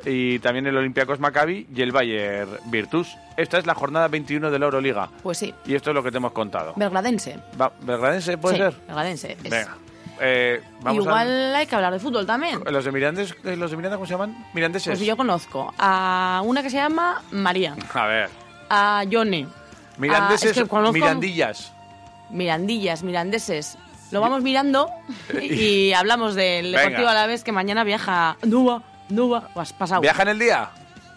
[0.07, 3.15] Y también el Olympiacos Maccabi y el Bayer Virtus.
[3.37, 5.11] Esta es la jornada 21 de la Euroliga.
[5.23, 5.53] Pues sí.
[5.67, 6.73] Y esto es lo que te hemos contado.
[6.77, 7.39] Belgradense.
[7.61, 8.75] Va, ¿Belgradense puede sí, ser?
[8.87, 9.33] Belgradense.
[9.33, 9.51] es.
[9.51, 9.77] Venga.
[10.21, 12.61] Eh, vamos Igual hay que hablar de fútbol también.
[12.67, 12.71] a...
[12.71, 14.47] ¿Los de Mirandes, eh, los de Miranda cómo se llaman?
[14.55, 14.97] Mirandeses.
[14.99, 18.31] Pues yo conozco a una que se llama María, A ver.
[18.71, 19.47] a Johnny,
[19.99, 21.73] Mirandeses, Ah, es que conozco- Mirandillas.
[22.31, 23.79] Mirandillas, Mirandeses.
[24.11, 24.89] Lo vamos mirando
[25.43, 26.81] y hablamos del Venga.
[26.83, 30.01] Deportivo a la vez que mañana viaja Nuba, Nuba, has pasado.
[30.01, 30.71] ¿Viaja en el día?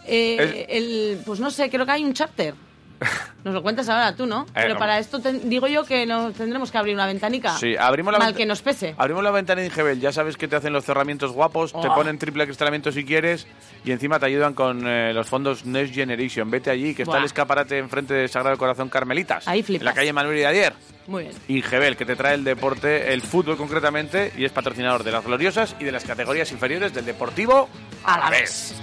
[0.05, 2.55] Eh, el, pues no sé, creo que hay un charter.
[3.43, 4.45] Nos lo cuentas ahora tú, ¿no?
[4.53, 4.79] Pero no.
[4.79, 7.57] para esto ten- digo yo que nos tendremos que abrir una ventanica.
[7.57, 8.93] Sí, abrimos la Mal que nos pese.
[8.97, 11.95] Abrimos la ventana de Ingebel, ya sabes que te hacen los cerramientos guapos, te Oh.
[11.95, 13.47] ponen triple acristalamiento si quieres
[13.85, 16.51] y encima te ayudan con eh, los fondos Next Generation.
[16.51, 19.47] Vete allí, que está el escaparate enfrente de Sagrado Corazón Carmelitas.
[19.47, 19.81] Ahí flipas.
[19.81, 20.73] En la calle Manuel y de ayer.
[21.07, 21.35] Muy bien.
[21.47, 25.75] Ingebel, que te trae el deporte, el fútbol concretamente, y es patrocinador de las gloriosas
[25.79, 27.69] y de las categorías inferiores del Deportivo
[28.03, 28.75] A la vez.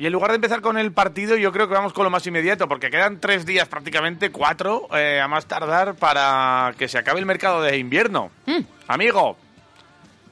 [0.00, 2.26] Y en lugar de empezar con el partido, yo creo que vamos con lo más
[2.26, 7.20] inmediato, porque quedan tres días, prácticamente cuatro, eh, a más tardar, para que se acabe
[7.20, 8.30] el mercado de invierno.
[8.46, 8.60] Mm.
[8.88, 9.36] Amigo,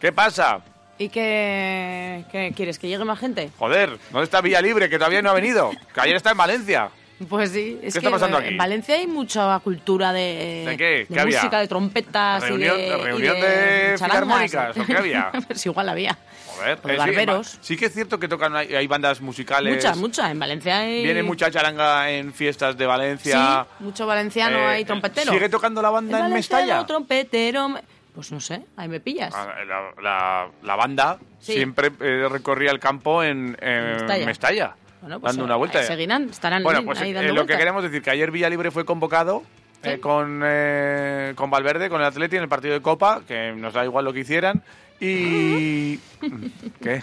[0.00, 0.60] ¿qué pasa?
[0.96, 2.78] ¿Y qué, qué quieres?
[2.78, 3.50] ¿Que llegue más gente?
[3.58, 5.70] Joder, ¿dónde está Villa Libre, que todavía no ha venido?
[5.92, 6.88] Que ayer está en Valencia.
[7.28, 8.48] Pues sí, es ¿Qué que está pasando aquí?
[8.48, 11.06] en Valencia hay mucha cultura de, ¿De qué?
[11.12, 11.40] ¿Qué había?
[11.40, 14.00] música, de trompetas Reunión- y de, reunión y de charangas.
[14.00, 15.32] filarmónicas, ¿o qué había?
[15.46, 16.16] pues igual había.
[16.58, 19.74] Joder, eh, sí, que es cierto que tocan, hay, hay bandas musicales.
[19.76, 20.30] Muchas, muchas.
[20.30, 21.02] En Valencia hay...
[21.04, 23.66] Viene mucha charanga en fiestas de Valencia.
[23.78, 25.32] Sí, mucho valenciano Eh, hay trompetero.
[25.32, 26.84] ¿Sigue tocando la banda El en Mestalla?
[26.86, 27.74] trompetero...
[28.14, 29.32] Pues no sé, ahí me pillas.
[29.32, 31.52] Ah, La, la- la banda Sí.
[31.52, 34.26] siempre eh, recorría el campo en, Mestalla.
[34.26, 35.82] Mestalla, Bueno, pues dando eh, una vuelta.
[35.84, 38.72] Seguirán, estarán bueno, ahí pues ahí eh, dando lo que queremos decir que ayer Villalibre
[38.72, 39.44] fue convocado
[39.82, 39.90] Sí.
[39.90, 43.74] eh, con, eh, con Valverde, con el Atleti en el partido de Copa, que nos
[43.74, 44.62] da igual lo que hicieran.
[45.00, 45.96] Y...
[46.82, 47.02] ¿Qué?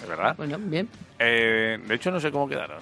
[0.00, 0.34] ¿De verdad?
[0.36, 0.88] Bueno, bien.
[1.18, 2.78] Eh, de hecho, no sé cómo quedaron.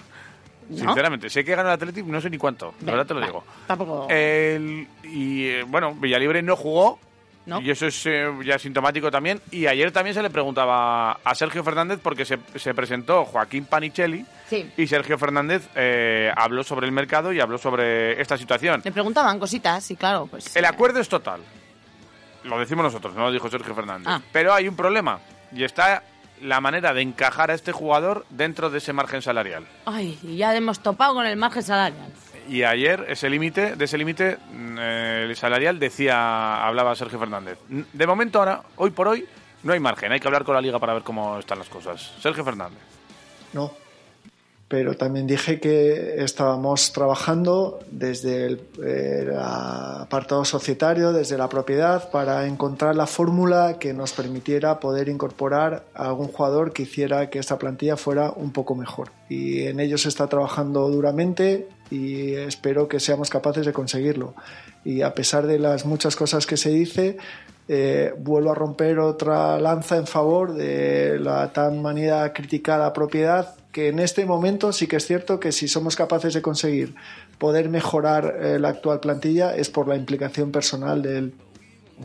[0.69, 0.77] ¿No?
[0.79, 2.73] Sinceramente, sé que ganó el Athletic, no sé ni cuánto.
[2.81, 3.45] De verdad te lo digo.
[3.67, 4.07] Tampoco...
[4.09, 6.99] El- y eh, bueno, Villalibre no jugó.
[7.45, 7.61] ¿No?
[7.61, 9.41] Y eso es eh, ya sintomático también.
[9.51, 14.25] Y ayer también se le preguntaba a Sergio Fernández porque se, se presentó Joaquín Panicelli
[14.49, 14.71] Sí.
[14.77, 18.83] y Sergio Fernández eh, habló sobre el mercado y habló sobre esta situación.
[18.85, 20.55] Le preguntaban cositas y claro, pues...
[20.55, 21.41] El eh, acuerdo es total.
[22.45, 24.07] Lo decimos nosotros, no lo dijo Sergio Fernández.
[24.09, 24.21] Ah.
[24.33, 25.19] Pero hay un problema
[25.53, 26.03] y está
[26.43, 29.65] la manera de encajar a este jugador dentro de ese margen salarial.
[29.87, 32.13] Ay, y ya hemos topado con el margen salarial.
[32.49, 37.59] Y ayer ese límite, de ese límite mm, eh, salarial decía, hablaba Sergio Fernández.
[37.69, 39.27] De momento ahora, hoy por hoy,
[39.63, 40.13] no hay margen.
[40.13, 42.13] Hay que hablar con la liga para ver cómo están las cosas.
[42.21, 42.81] Sergio Fernández.
[43.53, 43.73] No.
[44.69, 52.47] Pero también dije que estábamos trabajando desde el, el apartado societario, desde la propiedad, para
[52.47, 57.59] encontrar la fórmula que nos permitiera poder incorporar a algún jugador que hiciera que esta
[57.59, 59.13] plantilla fuera un poco mejor.
[59.29, 64.35] Y en ello se está trabajando duramente y espero que seamos capaces de conseguirlo.
[64.83, 67.19] Y a pesar de las muchas cosas que se dice,
[67.69, 73.89] eh, vuelvo a romper otra lanza en favor de la tan manera criticada propiedad que
[73.89, 76.95] en este momento sí que es cierto que si somos capaces de conseguir
[77.39, 81.35] poder mejorar eh, la actual plantilla es por la implicación personal del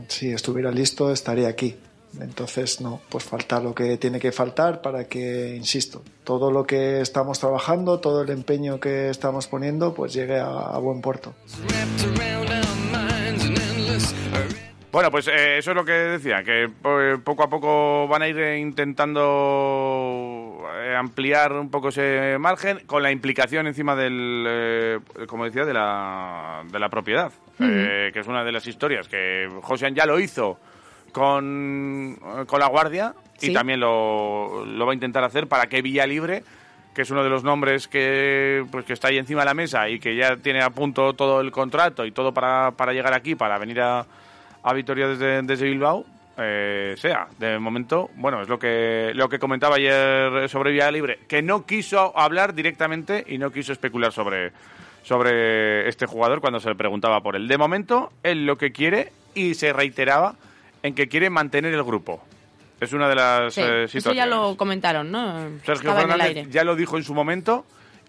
[0.07, 1.75] si estuviera listo estaría aquí
[2.21, 7.01] entonces no pues falta lo que tiene que faltar para que insisto todo lo que
[7.01, 11.33] estamos trabajando todo el empeño que estamos poniendo pues llegue a, a buen puerto.
[14.89, 18.27] Bueno, pues eh, eso es lo que decía, que po- poco a poco van a
[18.27, 24.99] ir eh, intentando eh, ampliar un poco ese margen con la implicación encima del, eh,
[25.27, 29.47] como decía, de la, de la propiedad, eh, que es una de las historias que
[29.61, 30.57] José ya lo hizo
[31.11, 32.17] con,
[32.47, 33.53] con la Guardia y Sí.
[33.53, 36.43] también lo, lo va a intentar hacer para que Villalibre,
[36.95, 39.87] que es uno de los nombres que, pues, que está ahí encima de la mesa
[39.89, 43.35] y que ya tiene a punto todo el contrato y todo para, para llegar aquí,
[43.35, 44.05] para venir a,
[44.63, 46.03] a Vitoria desde, desde Bilbao,
[46.39, 47.27] eh, sea.
[47.37, 52.17] De momento, bueno, es lo que, lo que comentaba ayer sobre Villalibre, que no quiso
[52.17, 54.51] hablar directamente y no quiso especular sobre,
[55.03, 57.47] sobre este jugador cuando se le preguntaba por él.
[57.47, 60.33] De momento, él lo que quiere y se reiteraba
[60.83, 62.21] en que quiere mantener el grupo.
[62.79, 64.17] Es una de las Sí, eh, eso situaciones.
[64.17, 65.33] ya lo comentaron, ¿no?
[65.65, 66.47] Sergio Estaba en el Fernández aire.
[66.51, 67.65] ya lo dijo en su momento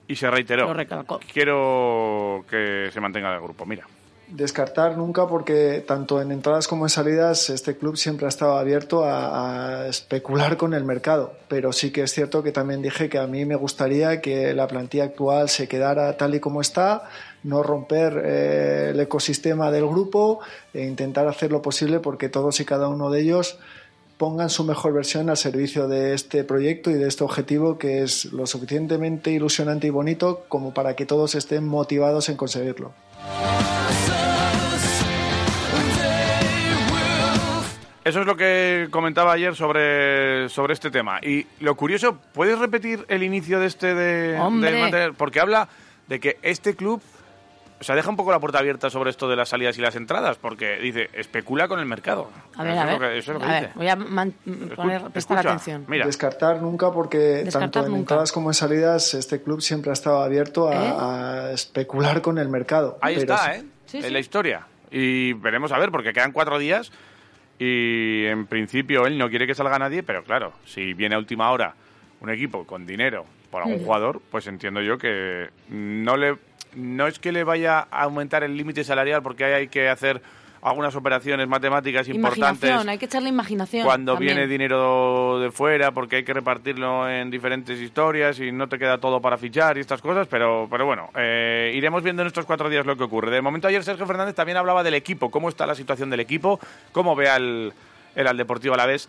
[0.07, 0.67] y se reiteró.
[0.67, 1.21] Lo recalcó.
[1.33, 3.65] Quiero que se mantenga el grupo.
[3.67, 3.85] Mira,
[4.31, 9.03] Descartar nunca porque tanto en entradas como en salidas este club siempre ha estado abierto
[9.07, 11.33] a, a especular con el mercado.
[11.49, 14.69] Pero sí que es cierto que también dije que a mí me gustaría que la
[14.69, 17.09] plantilla actual se quedara tal y como está,
[17.45, 20.41] no romper eh, el ecosistema del grupo
[20.75, 23.59] e intentar hacer lo posible porque todos y cada uno de ellos
[24.17, 28.27] pongan su mejor versión al servicio de este proyecto y de este objetivo que es
[28.33, 32.93] lo suficientemente ilusionante y bonito como para que todos estén motivados en conseguirlo.
[38.09, 41.21] eso es lo que comentaba ayer sobre, sobre este tema.
[41.23, 45.13] Y lo curioso, ¿puedes repetir el inicio de este de, de mantener?
[45.13, 45.69] Porque habla
[46.07, 47.03] de que este club,
[47.81, 49.95] o sea, deja un poco la puerta abierta sobre esto de las salidas y las
[49.97, 52.31] entradas, porque dice, especula con el mercado.
[52.57, 53.11] A ver, Eso a es lo ver.
[53.13, 53.67] que- eso es lo que a dice.
[53.67, 55.85] ver, voy a poner, prestar escucha, atención.
[55.89, 58.01] Mira, Descartar nunca porque Descartar tanto en nunca.
[58.01, 60.95] entradas como en salidas este club siempre ha estado abierto a, ¿Eh?
[61.49, 62.99] a especular con el mercado.
[63.01, 63.65] Ahí Pero está, sí- ¿eh?
[63.87, 64.11] Sí, en sí.
[64.11, 64.67] la historia.
[64.91, 66.91] Y veremos a ver, porque quedan cuatro días
[67.59, 71.51] y en principio él no quiere que salga nadie, pero claro, si viene a última
[71.51, 71.75] hora
[72.21, 76.37] un equipo con dinero por algún jugador, pues entiendo yo que no le
[76.75, 80.23] no es que le vaya a aumentar el límite salarial porque ahí hay que hacer
[80.63, 83.85] algunas operaciones matemáticas importantes hay que echarle imaginación.
[83.85, 84.37] cuando también.
[84.37, 88.99] viene dinero de fuera porque hay que repartirlo en diferentes historias y no te queda
[88.99, 92.69] todo para fichar y estas cosas, pero, pero bueno, eh, iremos viendo en estos cuatro
[92.69, 93.31] días lo que ocurre.
[93.31, 96.59] De momento ayer Sergio Fernández también hablaba del equipo, cómo está la situación del equipo,
[96.93, 97.73] cómo ve al,
[98.15, 99.09] el al Deportivo a la vez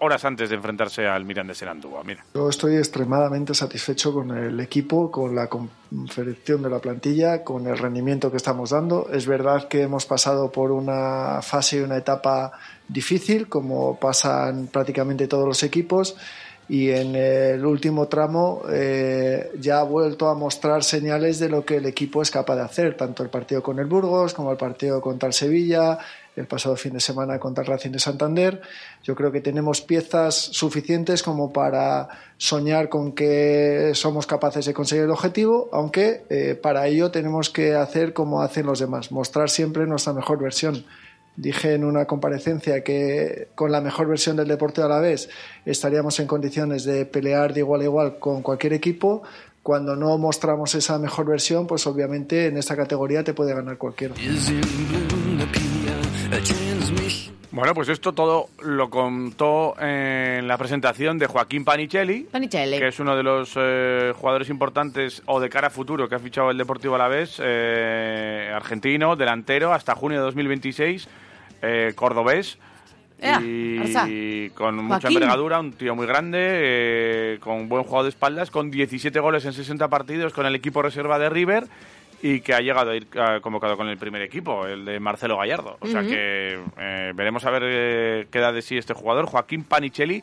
[0.00, 2.02] horas antes de enfrentarse al Mirandés en Andúa.
[2.02, 2.24] Mira.
[2.34, 7.76] Yo estoy extremadamente satisfecho con el equipo, con la confección de la plantilla, con el
[7.76, 9.10] rendimiento que estamos dando.
[9.12, 12.52] Es verdad que hemos pasado por una fase y una etapa
[12.88, 16.16] difícil, como pasan prácticamente todos los equipos,
[16.68, 21.76] y en el último tramo eh, ya ha vuelto a mostrar señales de lo que
[21.76, 25.00] el equipo es capaz de hacer, tanto el partido con el Burgos como el partido
[25.00, 25.98] contra el Sevilla,
[26.36, 28.60] el pasado fin de semana contra el Racing de Santander.
[29.02, 35.04] Yo creo que tenemos piezas suficientes como para soñar con que somos capaces de conseguir
[35.04, 39.86] el objetivo, aunque eh, para ello tenemos que hacer como hacen los demás, mostrar siempre
[39.86, 40.84] nuestra mejor versión.
[41.36, 45.28] Dije en una comparecencia que con la mejor versión del deporte a la vez
[45.64, 49.22] estaríamos en condiciones de pelear de igual a igual con cualquier equipo.
[49.64, 54.14] Cuando no mostramos esa mejor versión, pues obviamente en esta categoría te puede ganar cualquiera.
[57.52, 62.78] Bueno, pues esto todo lo contó en la presentación de Joaquín Panicelli, Panicelli.
[62.78, 66.18] que es uno de los eh, jugadores importantes o de cara a futuro que ha
[66.18, 71.08] fichado el Deportivo Alavés, eh, argentino, delantero, hasta junio de 2026,
[71.62, 72.58] eh, cordobés.
[73.40, 75.18] Y con mucha Joaquín.
[75.18, 79.52] envergadura, un tío muy grande, eh, con buen juego de espaldas, con 17 goles en
[79.52, 81.64] 60 partidos con el equipo reserva de River
[82.22, 83.08] y que ha llegado a ir
[83.42, 85.76] convocado con el primer equipo, el de Marcelo Gallardo.
[85.80, 89.64] O sea que eh, veremos a ver eh, qué da de sí este jugador, Joaquín
[89.64, 90.22] Panicelli,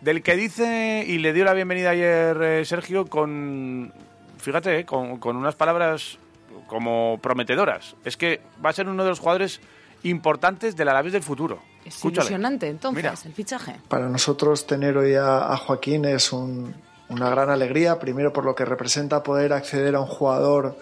[0.00, 3.92] del que dice y le dio la bienvenida ayer eh, Sergio con,
[4.38, 6.18] fíjate, eh, con, con unas palabras
[6.66, 7.96] como prometedoras.
[8.04, 9.60] Es que va a ser uno de los jugadores
[10.02, 11.60] importantes del Alavés del futuro.
[11.84, 12.22] Es Escúchale.
[12.26, 13.14] ilusionante, entonces, Mira.
[13.24, 13.76] el fichaje.
[13.88, 16.74] Para nosotros tener hoy a, a Joaquín es un-
[17.08, 20.78] una gran alegría, primero por lo que representa poder acceder a un jugador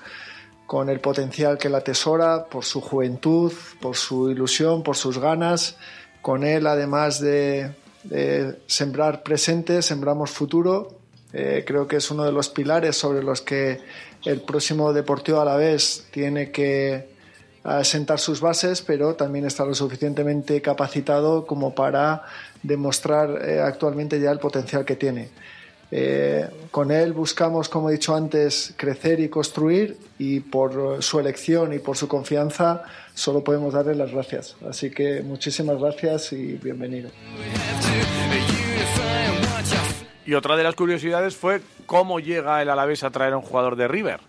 [0.68, 3.50] con el potencial que la atesora, por su juventud,
[3.81, 5.78] por su ilusión, por sus ganas.
[6.20, 7.72] Con él, además de,
[8.04, 10.98] de sembrar presente, sembramos futuro.
[11.33, 13.81] Eh, creo que es uno de los pilares sobre los que
[14.26, 17.16] el próximo Deportivo Alavés tiene que
[17.64, 22.24] a sentar sus bases, pero también está lo suficientemente capacitado como para
[22.62, 25.31] demostrar eh, actualmente ya el potencial que tiene.
[25.90, 31.72] Eh, con él buscamos, como he dicho antes, crecer y construir y por su elección
[31.72, 32.83] y por su confianza
[33.14, 34.57] solo podemos darle las gracias.
[34.68, 37.11] Así que muchísimas gracias y bienvenido.
[40.27, 43.77] Y otra de las curiosidades fue cómo llega el Alavés a traer a un jugador
[43.77, 44.20] de River.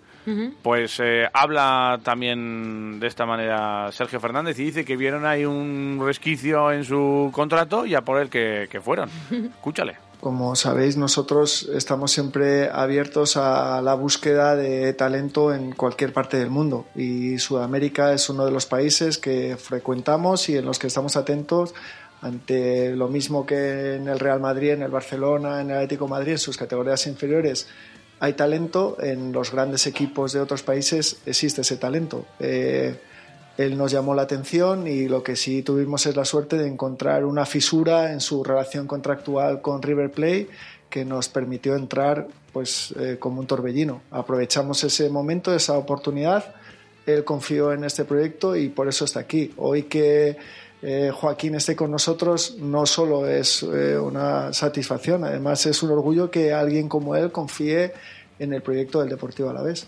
[0.62, 6.00] Pues eh, habla también de esta manera Sergio Fernández y dice que vieron ahí un
[6.06, 9.10] resquicio en su contrato y a por él que, que fueron.
[9.32, 10.09] Escúchale.
[10.20, 16.50] Como sabéis, nosotros estamos siempre abiertos a la búsqueda de talento en cualquier parte del
[16.50, 21.16] mundo y Sudamérica es uno de los países que frecuentamos y en los que estamos
[21.16, 21.74] atentos
[22.22, 26.12] ante lo mismo que en el Real Madrid, en el Barcelona, en el Atlético de
[26.12, 27.68] Madrid, en sus categorías inferiores
[28.20, 32.26] hay talento, en los grandes equipos de otros países existe ese talento.
[32.40, 33.00] Eh,
[33.60, 37.26] él nos llamó la atención y lo que sí tuvimos es la suerte de encontrar
[37.26, 40.48] una fisura en su relación contractual con River Plate
[40.90, 44.02] que nos permitió entrar pues eh, como un torbellino.
[44.12, 46.56] Aprovechamos ese momento, esa oportunidad.
[47.06, 49.52] Él confió en este proyecto y por eso está aquí.
[49.58, 50.38] Hoy que
[50.82, 56.32] eh, Joaquín esté con nosotros no solo es eh, una satisfacción, además es un orgullo
[56.32, 57.92] que alguien como él confíe
[58.40, 59.86] en el proyecto del Deportivo Alavés.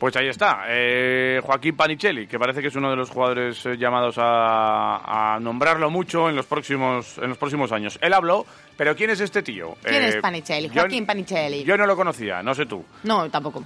[0.00, 3.76] Pues ahí está, eh, Joaquín Panicelli, que parece que es uno de los jugadores eh,
[3.76, 7.98] llamados a, nombrarlo mucho en los próximos en los próximos años.
[8.00, 8.46] Él habló,
[8.78, 9.76] pero ¿quién es este tío?
[9.82, 10.70] ¿Quién es eh, Panicelli?
[10.70, 11.64] Joaquín Panicelli.
[11.64, 12.82] Yo no lo conocía, no sé tú.
[13.02, 13.62] No, tampoco.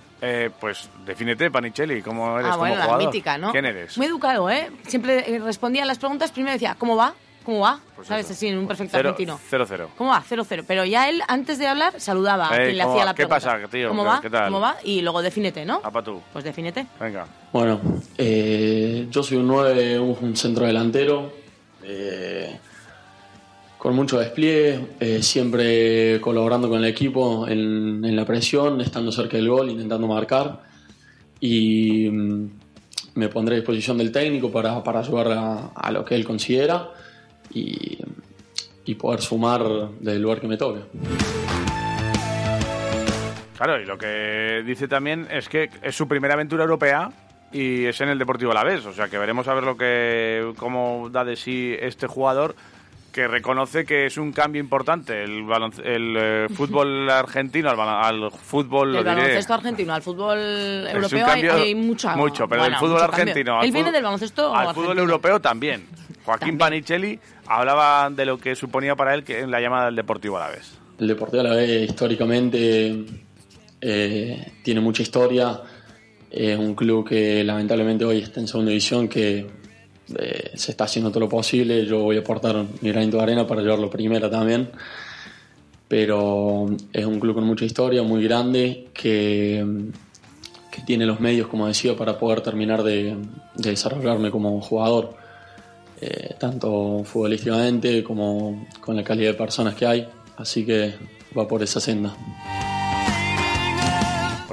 [0.58, 3.52] pues defínete, Panicelli, ¿cómo eres ah, bueno, como la mítica, ¿no?
[3.52, 3.96] ¿Quién eres?
[3.96, 4.72] Muy educado, ¿eh?
[4.88, 7.14] Siempre respondía a las preguntas, primero decía, ¿cómo va?
[7.44, 7.78] ¿Cómo va?
[7.94, 8.30] Pues ¿Sabes?
[8.30, 9.38] Así, en un perfecto argentino.
[9.50, 9.88] 0-0.
[9.98, 10.24] ¿Cómo va?
[10.26, 10.64] 0-0.
[10.66, 13.38] Pero ya él, antes de hablar, saludaba a quien le hacía la pregunta.
[13.38, 13.88] ¿Qué pasa, tío?
[13.88, 14.22] ¿Cómo va?
[14.46, 14.76] ¿Cómo va?
[14.82, 15.80] Y luego defínete, ¿no?
[15.84, 16.22] Apa tú.
[16.32, 16.86] Pues defínete.
[16.98, 17.26] Venga.
[17.52, 17.80] Bueno,
[18.16, 21.32] eh, yo soy un 9, un centro delantero.
[21.82, 22.58] Eh,
[23.76, 29.36] con mucho despliegue, eh, siempre colaborando con el equipo en, en, la presión, estando cerca
[29.36, 30.62] del gol, intentando marcar.
[31.40, 32.48] Y mm,
[33.16, 36.88] me pondré a disposición del técnico para, para ayudar a, a lo que él considera
[37.54, 39.62] y, poder sumar
[40.00, 40.80] del lugar que me toque.
[43.56, 47.10] Claro, y lo que dice también es que es su primera aventura europea
[47.52, 51.08] y es en el Deportivo Alavés, o sea que veremos a ver lo que cómo
[51.10, 52.56] da de sí este jugador
[53.14, 55.46] que reconoce que es un cambio importante el,
[55.84, 60.38] el eh, fútbol argentino al, fútbol el baloncesto argentino al fútbol
[60.88, 65.40] europeo hay, mucho mucho pero el fútbol argentino él viene del baloncesto al fútbol europeo
[65.40, 65.86] también
[66.24, 70.36] Joaquín Panicelli hablaba de lo que suponía para él que en la llamada del Deportivo
[70.36, 70.78] Alavés.
[70.98, 73.04] El Deportivo Alavés históricamente
[73.80, 75.60] eh, tiene mucha historia.
[76.30, 79.46] Es un club que lamentablemente hoy está en segunda división, que
[80.18, 81.84] eh, se está haciendo todo lo posible.
[81.84, 84.70] Yo voy a aportar mi granito de arena para llevarlo primera también.
[85.86, 89.64] Pero es un club con mucha historia, muy grande, que,
[90.70, 93.16] que tiene los medios, como decía, para poder terminar de,
[93.56, 95.23] de desarrollarme como jugador.
[96.00, 100.94] Eh, tanto futbolísticamente como con la calidad de personas que hay, así que
[101.36, 102.14] va por esa senda.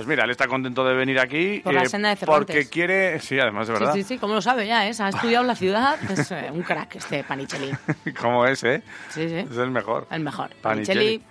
[0.02, 1.60] Pues mira, él está contento de venir aquí.
[1.64, 2.56] Por la eh, senda de Cervantes.
[2.56, 3.94] Porque quiere, sí, además de verdad.
[3.94, 4.92] Sí, sí, sí, como lo sabe ya, ¿eh?
[4.98, 7.72] ha estudiado la ciudad, es eh, un crack este Panichelli.
[8.20, 8.82] ¿Cómo es, eh?
[9.10, 9.36] Sí, sí.
[9.36, 10.08] Es el mejor.
[10.10, 10.50] El mejor.
[10.60, 11.22] Panichelli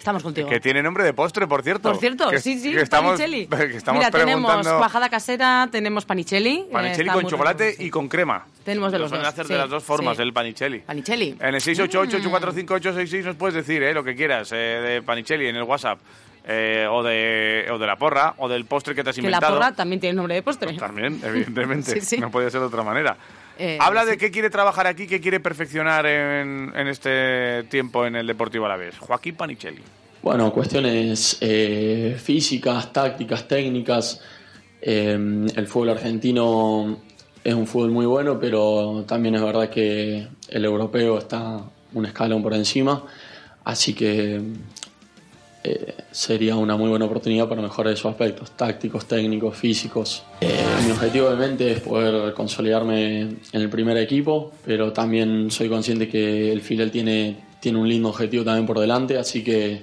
[0.00, 0.48] Estamos contigo.
[0.48, 1.90] Que tiene nombre de postre, por cierto.
[1.90, 3.46] Por cierto, sí, sí, que estamos, panicelli.
[3.50, 6.68] Que estamos Mira, tenemos cuajada casera, tenemos panicelli.
[6.72, 8.46] Panicelli con chocolate y con crema.
[8.64, 9.22] Tenemos de los, dos.
[9.22, 10.78] hacer de las dos formas el panicelli.
[10.78, 11.36] Panicelli.
[11.38, 15.64] En el 688-845-866 nos puedes decir eh, lo que quieras eh, de panicelli en el
[15.64, 15.98] WhatsApp.
[16.42, 19.40] Eh, o, de, o de la porra, o del postre que te has inventado.
[19.40, 20.68] Que la porra también tiene nombre de postre.
[20.68, 22.00] Pues también, evidentemente.
[22.18, 23.18] No puede ser de otra manera.
[23.78, 28.26] Habla de qué quiere trabajar aquí, qué quiere perfeccionar en, en este tiempo en el
[28.26, 28.98] Deportivo Alavés.
[28.98, 29.82] Joaquín Panicelli.
[30.22, 34.20] Bueno, cuestiones eh, físicas, tácticas, técnicas.
[34.82, 35.12] Eh,
[35.56, 36.98] el fútbol argentino
[37.42, 41.60] es un fútbol muy bueno, pero también es verdad que el europeo está
[41.92, 43.04] un escalón por encima,
[43.64, 44.40] así que
[45.62, 50.22] eh, sería una muy buena oportunidad para mejorar esos aspectos tácticos, técnicos, físicos.
[50.84, 56.50] mi objetivo obviamente es poder consolidarme en el primer equipo, pero también soy consciente que
[56.50, 59.82] el filial tiene, tiene un lindo objetivo también por delante, así que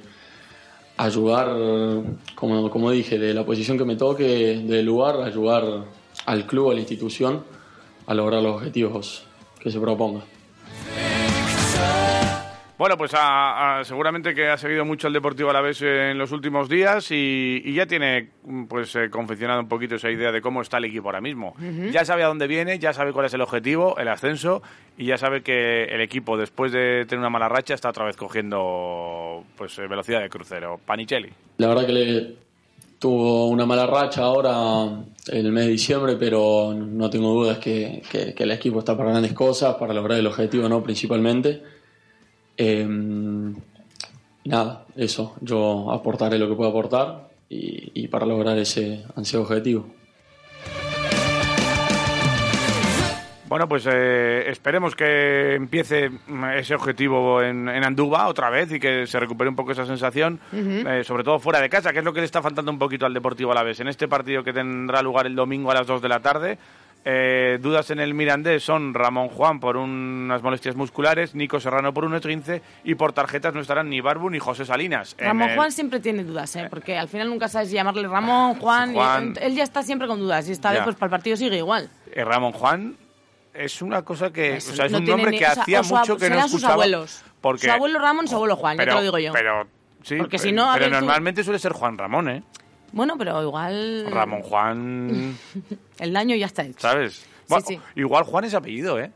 [0.98, 1.56] ayudar,
[2.34, 5.86] como, como dije, de la posición que me toque, del lugar, ayudar
[6.26, 7.44] al club, a la institución
[8.08, 9.24] a lograr los objetivos
[9.60, 10.22] que se proponga.
[12.78, 13.12] Bueno, pues
[13.88, 17.74] seguramente que ha seguido mucho el Deportivo a la vez en los últimos días y,
[17.74, 18.30] ya tiene
[18.70, 21.56] pues eh, confeccionado un poquito esa idea de cómo está el equipo ahora mismo.
[21.92, 24.62] Ya sabe a dónde viene, ya sabe cuál es el objetivo, el ascenso
[24.96, 28.16] y ya sabe que el equipo después de tener una mala racha está otra vez
[28.16, 30.80] cogiendo pues eh, velocidad de crucero.
[30.86, 31.32] Panicelli.
[31.58, 32.36] La verdad que le
[33.00, 38.44] tuvo una mala racha ahora el mes de diciembre, pero no tengo dudas que, que
[38.44, 41.77] el equipo está para grandes cosas, para lograr el objetivo, no principalmente.
[42.58, 42.88] Eh,
[44.46, 49.88] nada, eso, yo aportaré lo que puedo aportar y, y para lograr ese ansiado objetivo.
[53.48, 58.80] Bueno, pues eh, esperemos que empiece mm, ese objetivo en, en Andúba otra vez y
[58.80, 62.06] que se recupere un poco esa sensación, eh, sobre todo fuera de casa, que es
[62.06, 63.80] lo que le está faltando un poquito al Deportivo Alavés.
[63.80, 66.58] En este partido que tendrá lugar el domingo a las 2 de la tarde,
[67.06, 72.04] eh, dudas en el Mirandés son Ramón Juan por unas molestias musculares, Nico Serrano por
[72.04, 75.16] un esguince y por tarjetas no estarán ni Barbu ni José Salinas.
[75.18, 76.68] Ramón el- Juan siempre tiene dudas, ¿eh?
[76.70, 78.92] Porque al final nunca sabes llamarle Ramón, Juan.
[78.92, 79.34] y- Juan.
[79.42, 81.90] él ya está siempre con dudas y esta vez pues para el partido sigue igual.
[82.12, 82.96] eh, Ramón Juan
[83.54, 85.62] es una cosa que, Eso o sea, es no un nombre ni- que o sea,
[85.64, 86.74] hacía o mucho que no serán sus escuchaba.
[86.74, 87.24] abuelos.
[87.42, 89.32] Porque, Su abuelo Ramón su abuelo Juan, ya te lo digo yo.
[89.32, 89.66] Pero,
[90.04, 92.44] sí, Porque si no, pero normalmente suele ser Juan Ramón, ¿eh?
[92.92, 94.08] Bueno, pero igual...
[94.10, 95.38] Ramón Juan,
[96.00, 96.80] El daño ya está hecho.
[96.80, 97.26] ¿sabes?
[97.48, 97.80] Bueno, sí.
[97.96, 99.12] Igual Juan es apellido, ¿eh?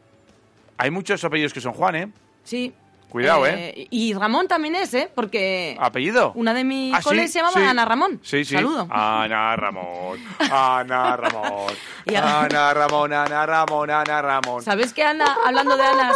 [0.78, 2.12] Hay muchos apellidos que son Juan, ¿eh?
[2.44, 2.74] Sí.
[3.10, 3.44] Cuidado,
[3.90, 5.12] Y Ramón también es, ¿eh?
[5.14, 6.32] Porque ¿Apellido?
[6.34, 7.04] una de mis ¿Ah, sí?
[7.04, 7.66] coles se llamaba Sí.
[7.66, 8.20] Ana Ramón.
[8.24, 8.56] Sí, sí.
[8.56, 8.88] Saludo.
[8.90, 10.18] Ana Ramón,
[10.50, 11.74] Ana Ramón,
[12.08, 14.64] Ana Ramón, Ana Ramón, Ana Ramón.
[14.64, 16.16] ¿Sabes que Ana, hablando de Anas,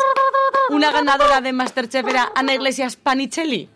[0.69, 3.67] una ganadora de Masterchef era Ana Iglesias Panicelli?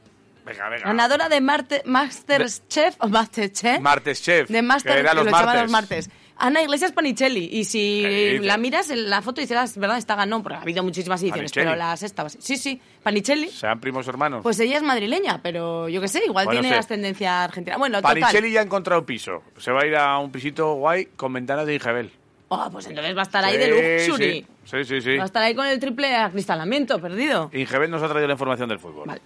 [0.49, 0.85] Venga, venga.
[0.85, 3.79] Ganadora de Marte, Masterchef o Masterchef.
[3.81, 4.49] Martes Chef.
[4.49, 5.61] de Master, que era que los lo echaban martes.
[5.63, 6.09] los martes.
[6.41, 7.49] Ana Iglesias Panicelli.
[7.51, 10.61] Y si la miras en la foto y dices, "Ah, verdad, esta ganó, porque ha
[10.61, 11.65] habido muchísimas ediciones, Panicelli.
[11.65, 12.29] pero la sexta.
[12.29, 13.49] Sí, sí, Panicelli.
[13.49, 14.41] Sean primos hermanos.
[14.41, 17.75] Pues ella es madrileña, pero yo qué sé, igual Bueno, tiene ascendencia argentina.
[17.77, 18.19] Bueno, total.
[18.21, 19.43] Panicelli ya ha encontrado piso.
[19.57, 22.09] Se va a ir a un pisito guay con ventanas de Ingebel.
[22.47, 24.45] Oh, pues entonces va a estar ahí Sí, de luxury.
[24.63, 25.01] Sí, sí, sí.
[25.01, 25.17] sí.
[25.17, 27.51] Va a estar ahí con el triple acristalamiento perdido.
[27.53, 29.07] Ingebel nos ha traído la información del fútbol.
[29.07, 29.21] Vale.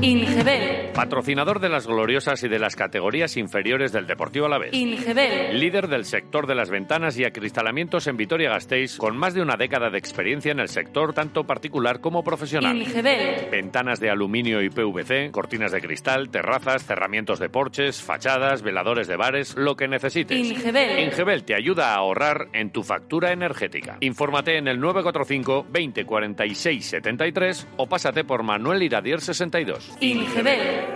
[0.00, 0.90] Ingebel.
[0.94, 4.72] Patrocinador de las gloriosas y de las categorías inferiores del Deportivo Alavés.
[4.72, 5.58] Ingebel.
[5.58, 9.90] Líder del sector de las ventanas y acristalamientos en Vitoria-Gasteiz, con más de una década
[9.90, 12.76] de experiencia en el sector tanto particular como profesional.
[12.76, 13.48] Ingebel.
[13.50, 19.16] Ventanas de aluminio y PVC, cortinas de cristal, terrazas, cerramientos de porches, fachadas, veladores de
[19.16, 20.38] bares, lo que necesites.
[20.38, 21.00] Ingebel.
[21.00, 23.96] Ingebel te ayuda a ahorrar en tu factura energética.
[24.00, 29.87] Infórmate en el 945 20 46 73 o pásate por Manuel Iradier 62.
[30.00, 30.86] Ingebel.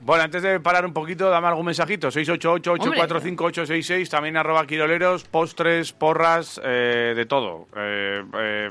[0.00, 2.08] Bueno, antes de parar un poquito, dame algún mensajito.
[2.08, 7.68] 688-845-866, también arroba quiroleros, postres, porras, eh, de todo.
[7.74, 8.70] Eh, eh,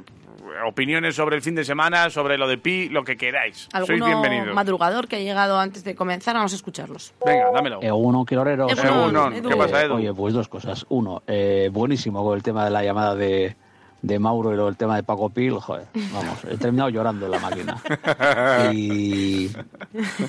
[0.65, 3.67] opiniones sobre el fin de semana, sobre lo de Pi, lo que queráis.
[3.85, 4.53] Sois bienvenidos.
[4.53, 7.13] madrugador que ha llegado antes de comenzar, vamos a escucharlos.
[7.25, 7.81] Venga, dámelo.
[7.81, 8.71] Egunon, Quiroleros.
[8.71, 9.49] Egunon, Edu.
[9.49, 9.95] ¿qué pasa, Edu?
[9.95, 10.85] Oye, pues dos cosas.
[10.89, 13.55] Uno, eh, buenísimo con el tema de la llamada de,
[14.03, 15.53] de Mauro y lo del tema de Paco Pil.
[15.59, 17.81] Joder, vamos, he terminado llorando en la máquina.
[18.73, 19.49] Y,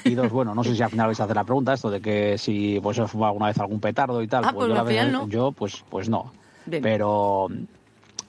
[0.04, 2.00] y dos, bueno, no sé si al final vais a hacer la pregunta esto de
[2.00, 4.44] que si pues os fuma alguna vez algún petardo y tal.
[4.44, 5.28] Ah, pues yo, la final verdad- no.
[5.28, 6.32] yo, pues, pues no.
[6.66, 6.82] Bien.
[6.82, 7.48] Pero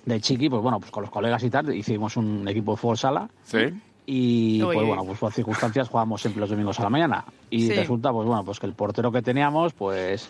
[0.05, 2.97] de chiqui, pues bueno, pues con los colegas y tal, hicimos un equipo de fútbol
[2.97, 3.29] sala.
[3.43, 3.59] ¿Sí?
[4.07, 7.25] Y pues bueno, pues por circunstancias jugábamos siempre los domingos a la mañana.
[7.49, 7.73] Y Sí.
[7.73, 10.29] resulta, pues bueno, pues que el portero que teníamos, pues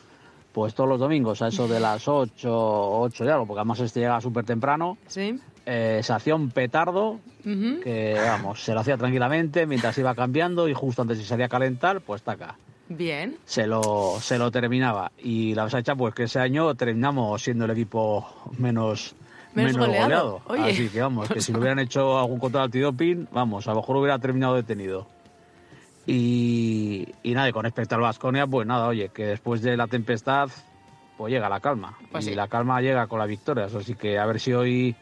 [0.56, 4.00] pues todos los domingos, a eso de las 8, 8 y algo, porque además este
[4.00, 5.38] llega súper temprano, ¿Sí?
[5.66, 10.74] eh, se hacía un petardo que, vamos, se lo hacía tranquilamente mientras iba cambiando y
[10.74, 12.56] justo antes de salir a calentar, pues taca.
[12.88, 13.38] Bien.
[13.44, 15.12] Se lo, se lo terminaba.
[15.22, 18.26] Y la verdad hecha, pues que ese año terminamos siendo el equipo
[18.58, 19.14] menos,
[19.56, 20.42] Menos goleado.
[20.48, 20.72] Oye.
[20.72, 23.98] Así que vamos, que si lo hubieran hecho algún control antidoping, vamos, a lo mejor
[23.98, 25.06] hubiera terminado detenido.
[26.08, 29.88] Y, y nada, y con respecto al Vasconia, pues nada, oye, que después de la
[29.88, 30.50] tempestad,
[31.18, 31.98] pues llega la calma.
[32.12, 32.36] Pues y sí.
[32.36, 33.66] la calma llega con la victoria.
[33.66, 34.96] Así que a ver si hoy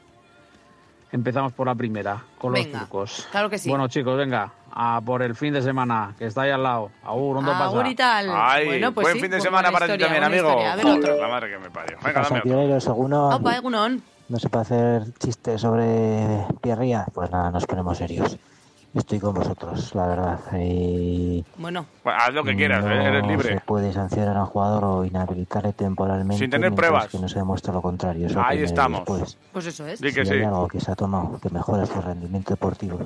[1.11, 3.27] empezamos por la primera, con Venga, los turcos.
[3.31, 3.69] claro que sí.
[3.69, 6.89] Bueno, chicos, venga, a por el fin de semana, que está ahí al lado.
[7.03, 7.65] Agur, ¿dónde pasa?
[7.65, 8.29] Agur y tal.
[8.33, 10.47] Ay, bueno, pues buen sí, fin de pues semana para ti también, amigo.
[10.49, 10.73] historia.
[10.73, 11.17] A ver otro.
[11.21, 11.97] la madre que me parió.
[12.03, 13.29] Venga, dame otro.
[13.35, 14.01] Opa, Egunon.
[14.29, 17.05] no se puede hacer chistes sobre Pierría.
[17.13, 18.37] Pues nada, nos ponemos serios.
[18.93, 20.39] Estoy con vosotros, la verdad.
[20.59, 23.05] Y Bueno, Bueno, haz lo que quieras, no ¿eh?
[23.07, 23.61] eres se libre.
[23.65, 27.07] puede sancionar a un jugador o inhabilitarle temporalmente Sin tener pruebas.
[27.07, 28.27] que no se demuestra lo contrario.
[28.27, 28.99] Eso Ahí estamos.
[28.99, 29.37] después.
[29.51, 29.99] pues eso es.
[29.99, 30.37] Di que si sí.
[30.37, 32.99] hay algo que se ha tomado que mejora su rendimiento deportivo,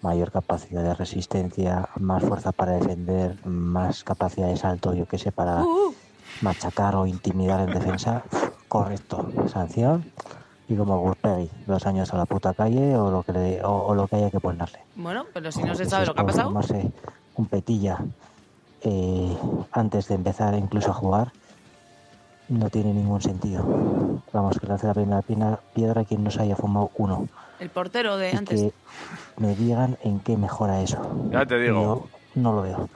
[0.00, 5.32] mayor capacidad de resistencia, más fuerza para defender, más capacidad de salto, yo que sé,
[5.32, 5.92] para Uh,
[6.40, 8.22] machacar o intimidar en defensa,
[8.68, 10.10] correcto, sanción
[10.70, 13.94] y como Gurpegui, dos años a la puta calle o lo que le- o, o
[13.94, 14.78] lo que haya que ponerle.
[14.94, 16.48] bueno, pero si no se sabe lo que ha pasado.
[16.48, 16.90] tomarse
[17.34, 17.98] un petilla
[18.82, 19.36] eh,
[19.72, 21.32] antes de empezar incluso a jugar
[22.48, 23.62] no tiene ningún sentido.
[24.32, 25.22] Vamos, que le hace la primera
[25.74, 27.28] piedra quien no se haya fumado uno.
[27.60, 28.60] El portero de Y antes.
[28.60, 28.72] que
[29.38, 30.98] me digan en qué mejora eso.
[31.30, 31.80] Ya te digo.
[31.80, 32.08] Yo
[32.40, 32.88] no lo veo.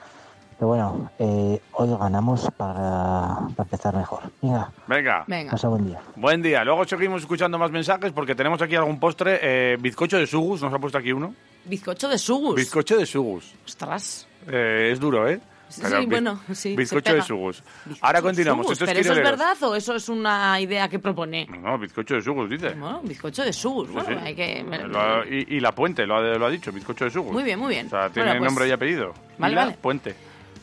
[0.64, 4.20] Pero bueno, eh, hoy ganamos para, para empezar mejor.
[4.40, 5.24] Venga, Venga.
[5.26, 5.50] Venga.
[5.50, 6.00] pasa buen día.
[6.16, 6.64] Buen día.
[6.64, 9.38] Luego seguimos escuchando más mensajes porque tenemos aquí algún postre.
[9.42, 11.34] Eh, bizcocho de Sugus, nos ha puesto aquí uno.
[11.66, 12.54] Bizcocho de sugus.
[12.54, 13.54] Bizcocho de sugus.
[13.66, 14.26] Ostras.
[14.48, 15.38] Eh, es duro, ¿eh?
[15.68, 17.62] Sí, Pero sí, bi- bueno, sí, Bizcocho de sugus.
[17.86, 18.66] Bizcocho Ahora de continuamos.
[18.66, 18.72] sugus.
[18.74, 21.46] Esto es ¿Pero eso es verdad o eso es una idea que propone?
[21.46, 22.70] No, bizcocho de sugus, dice.
[22.70, 23.90] Bueno, bizcocho de sugus.
[23.90, 24.14] Bueno, sí.
[24.22, 24.62] hay que...
[24.86, 27.32] Lo ha- y, y la puente, lo ha, lo ha dicho, bizcocho de sugus.
[27.32, 27.86] Muy bien, muy bien.
[27.86, 29.12] O sea, tiene Bueno, pues- nombre y apellido.
[29.38, 29.76] Vale, y la vale.
[29.80, 30.14] puente.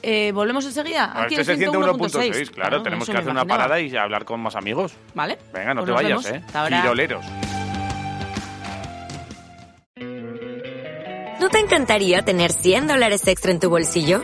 [0.04, 1.12] Eh, ¿Volvemos enseguida?
[1.16, 2.32] Aquí este es en el 101.6.
[2.34, 4.94] 101.6, claro, tenemos que hacer una parada y hablar con más amigos.
[5.14, 5.38] ¿Vale?
[5.54, 6.44] Venga, no Pues te vayas, vemos.
[6.44, 6.70] ¿eh?
[6.82, 7.26] Quiroleros.
[11.40, 14.24] ¿No te encantaría tener 100 dólares extra en tu bolsillo?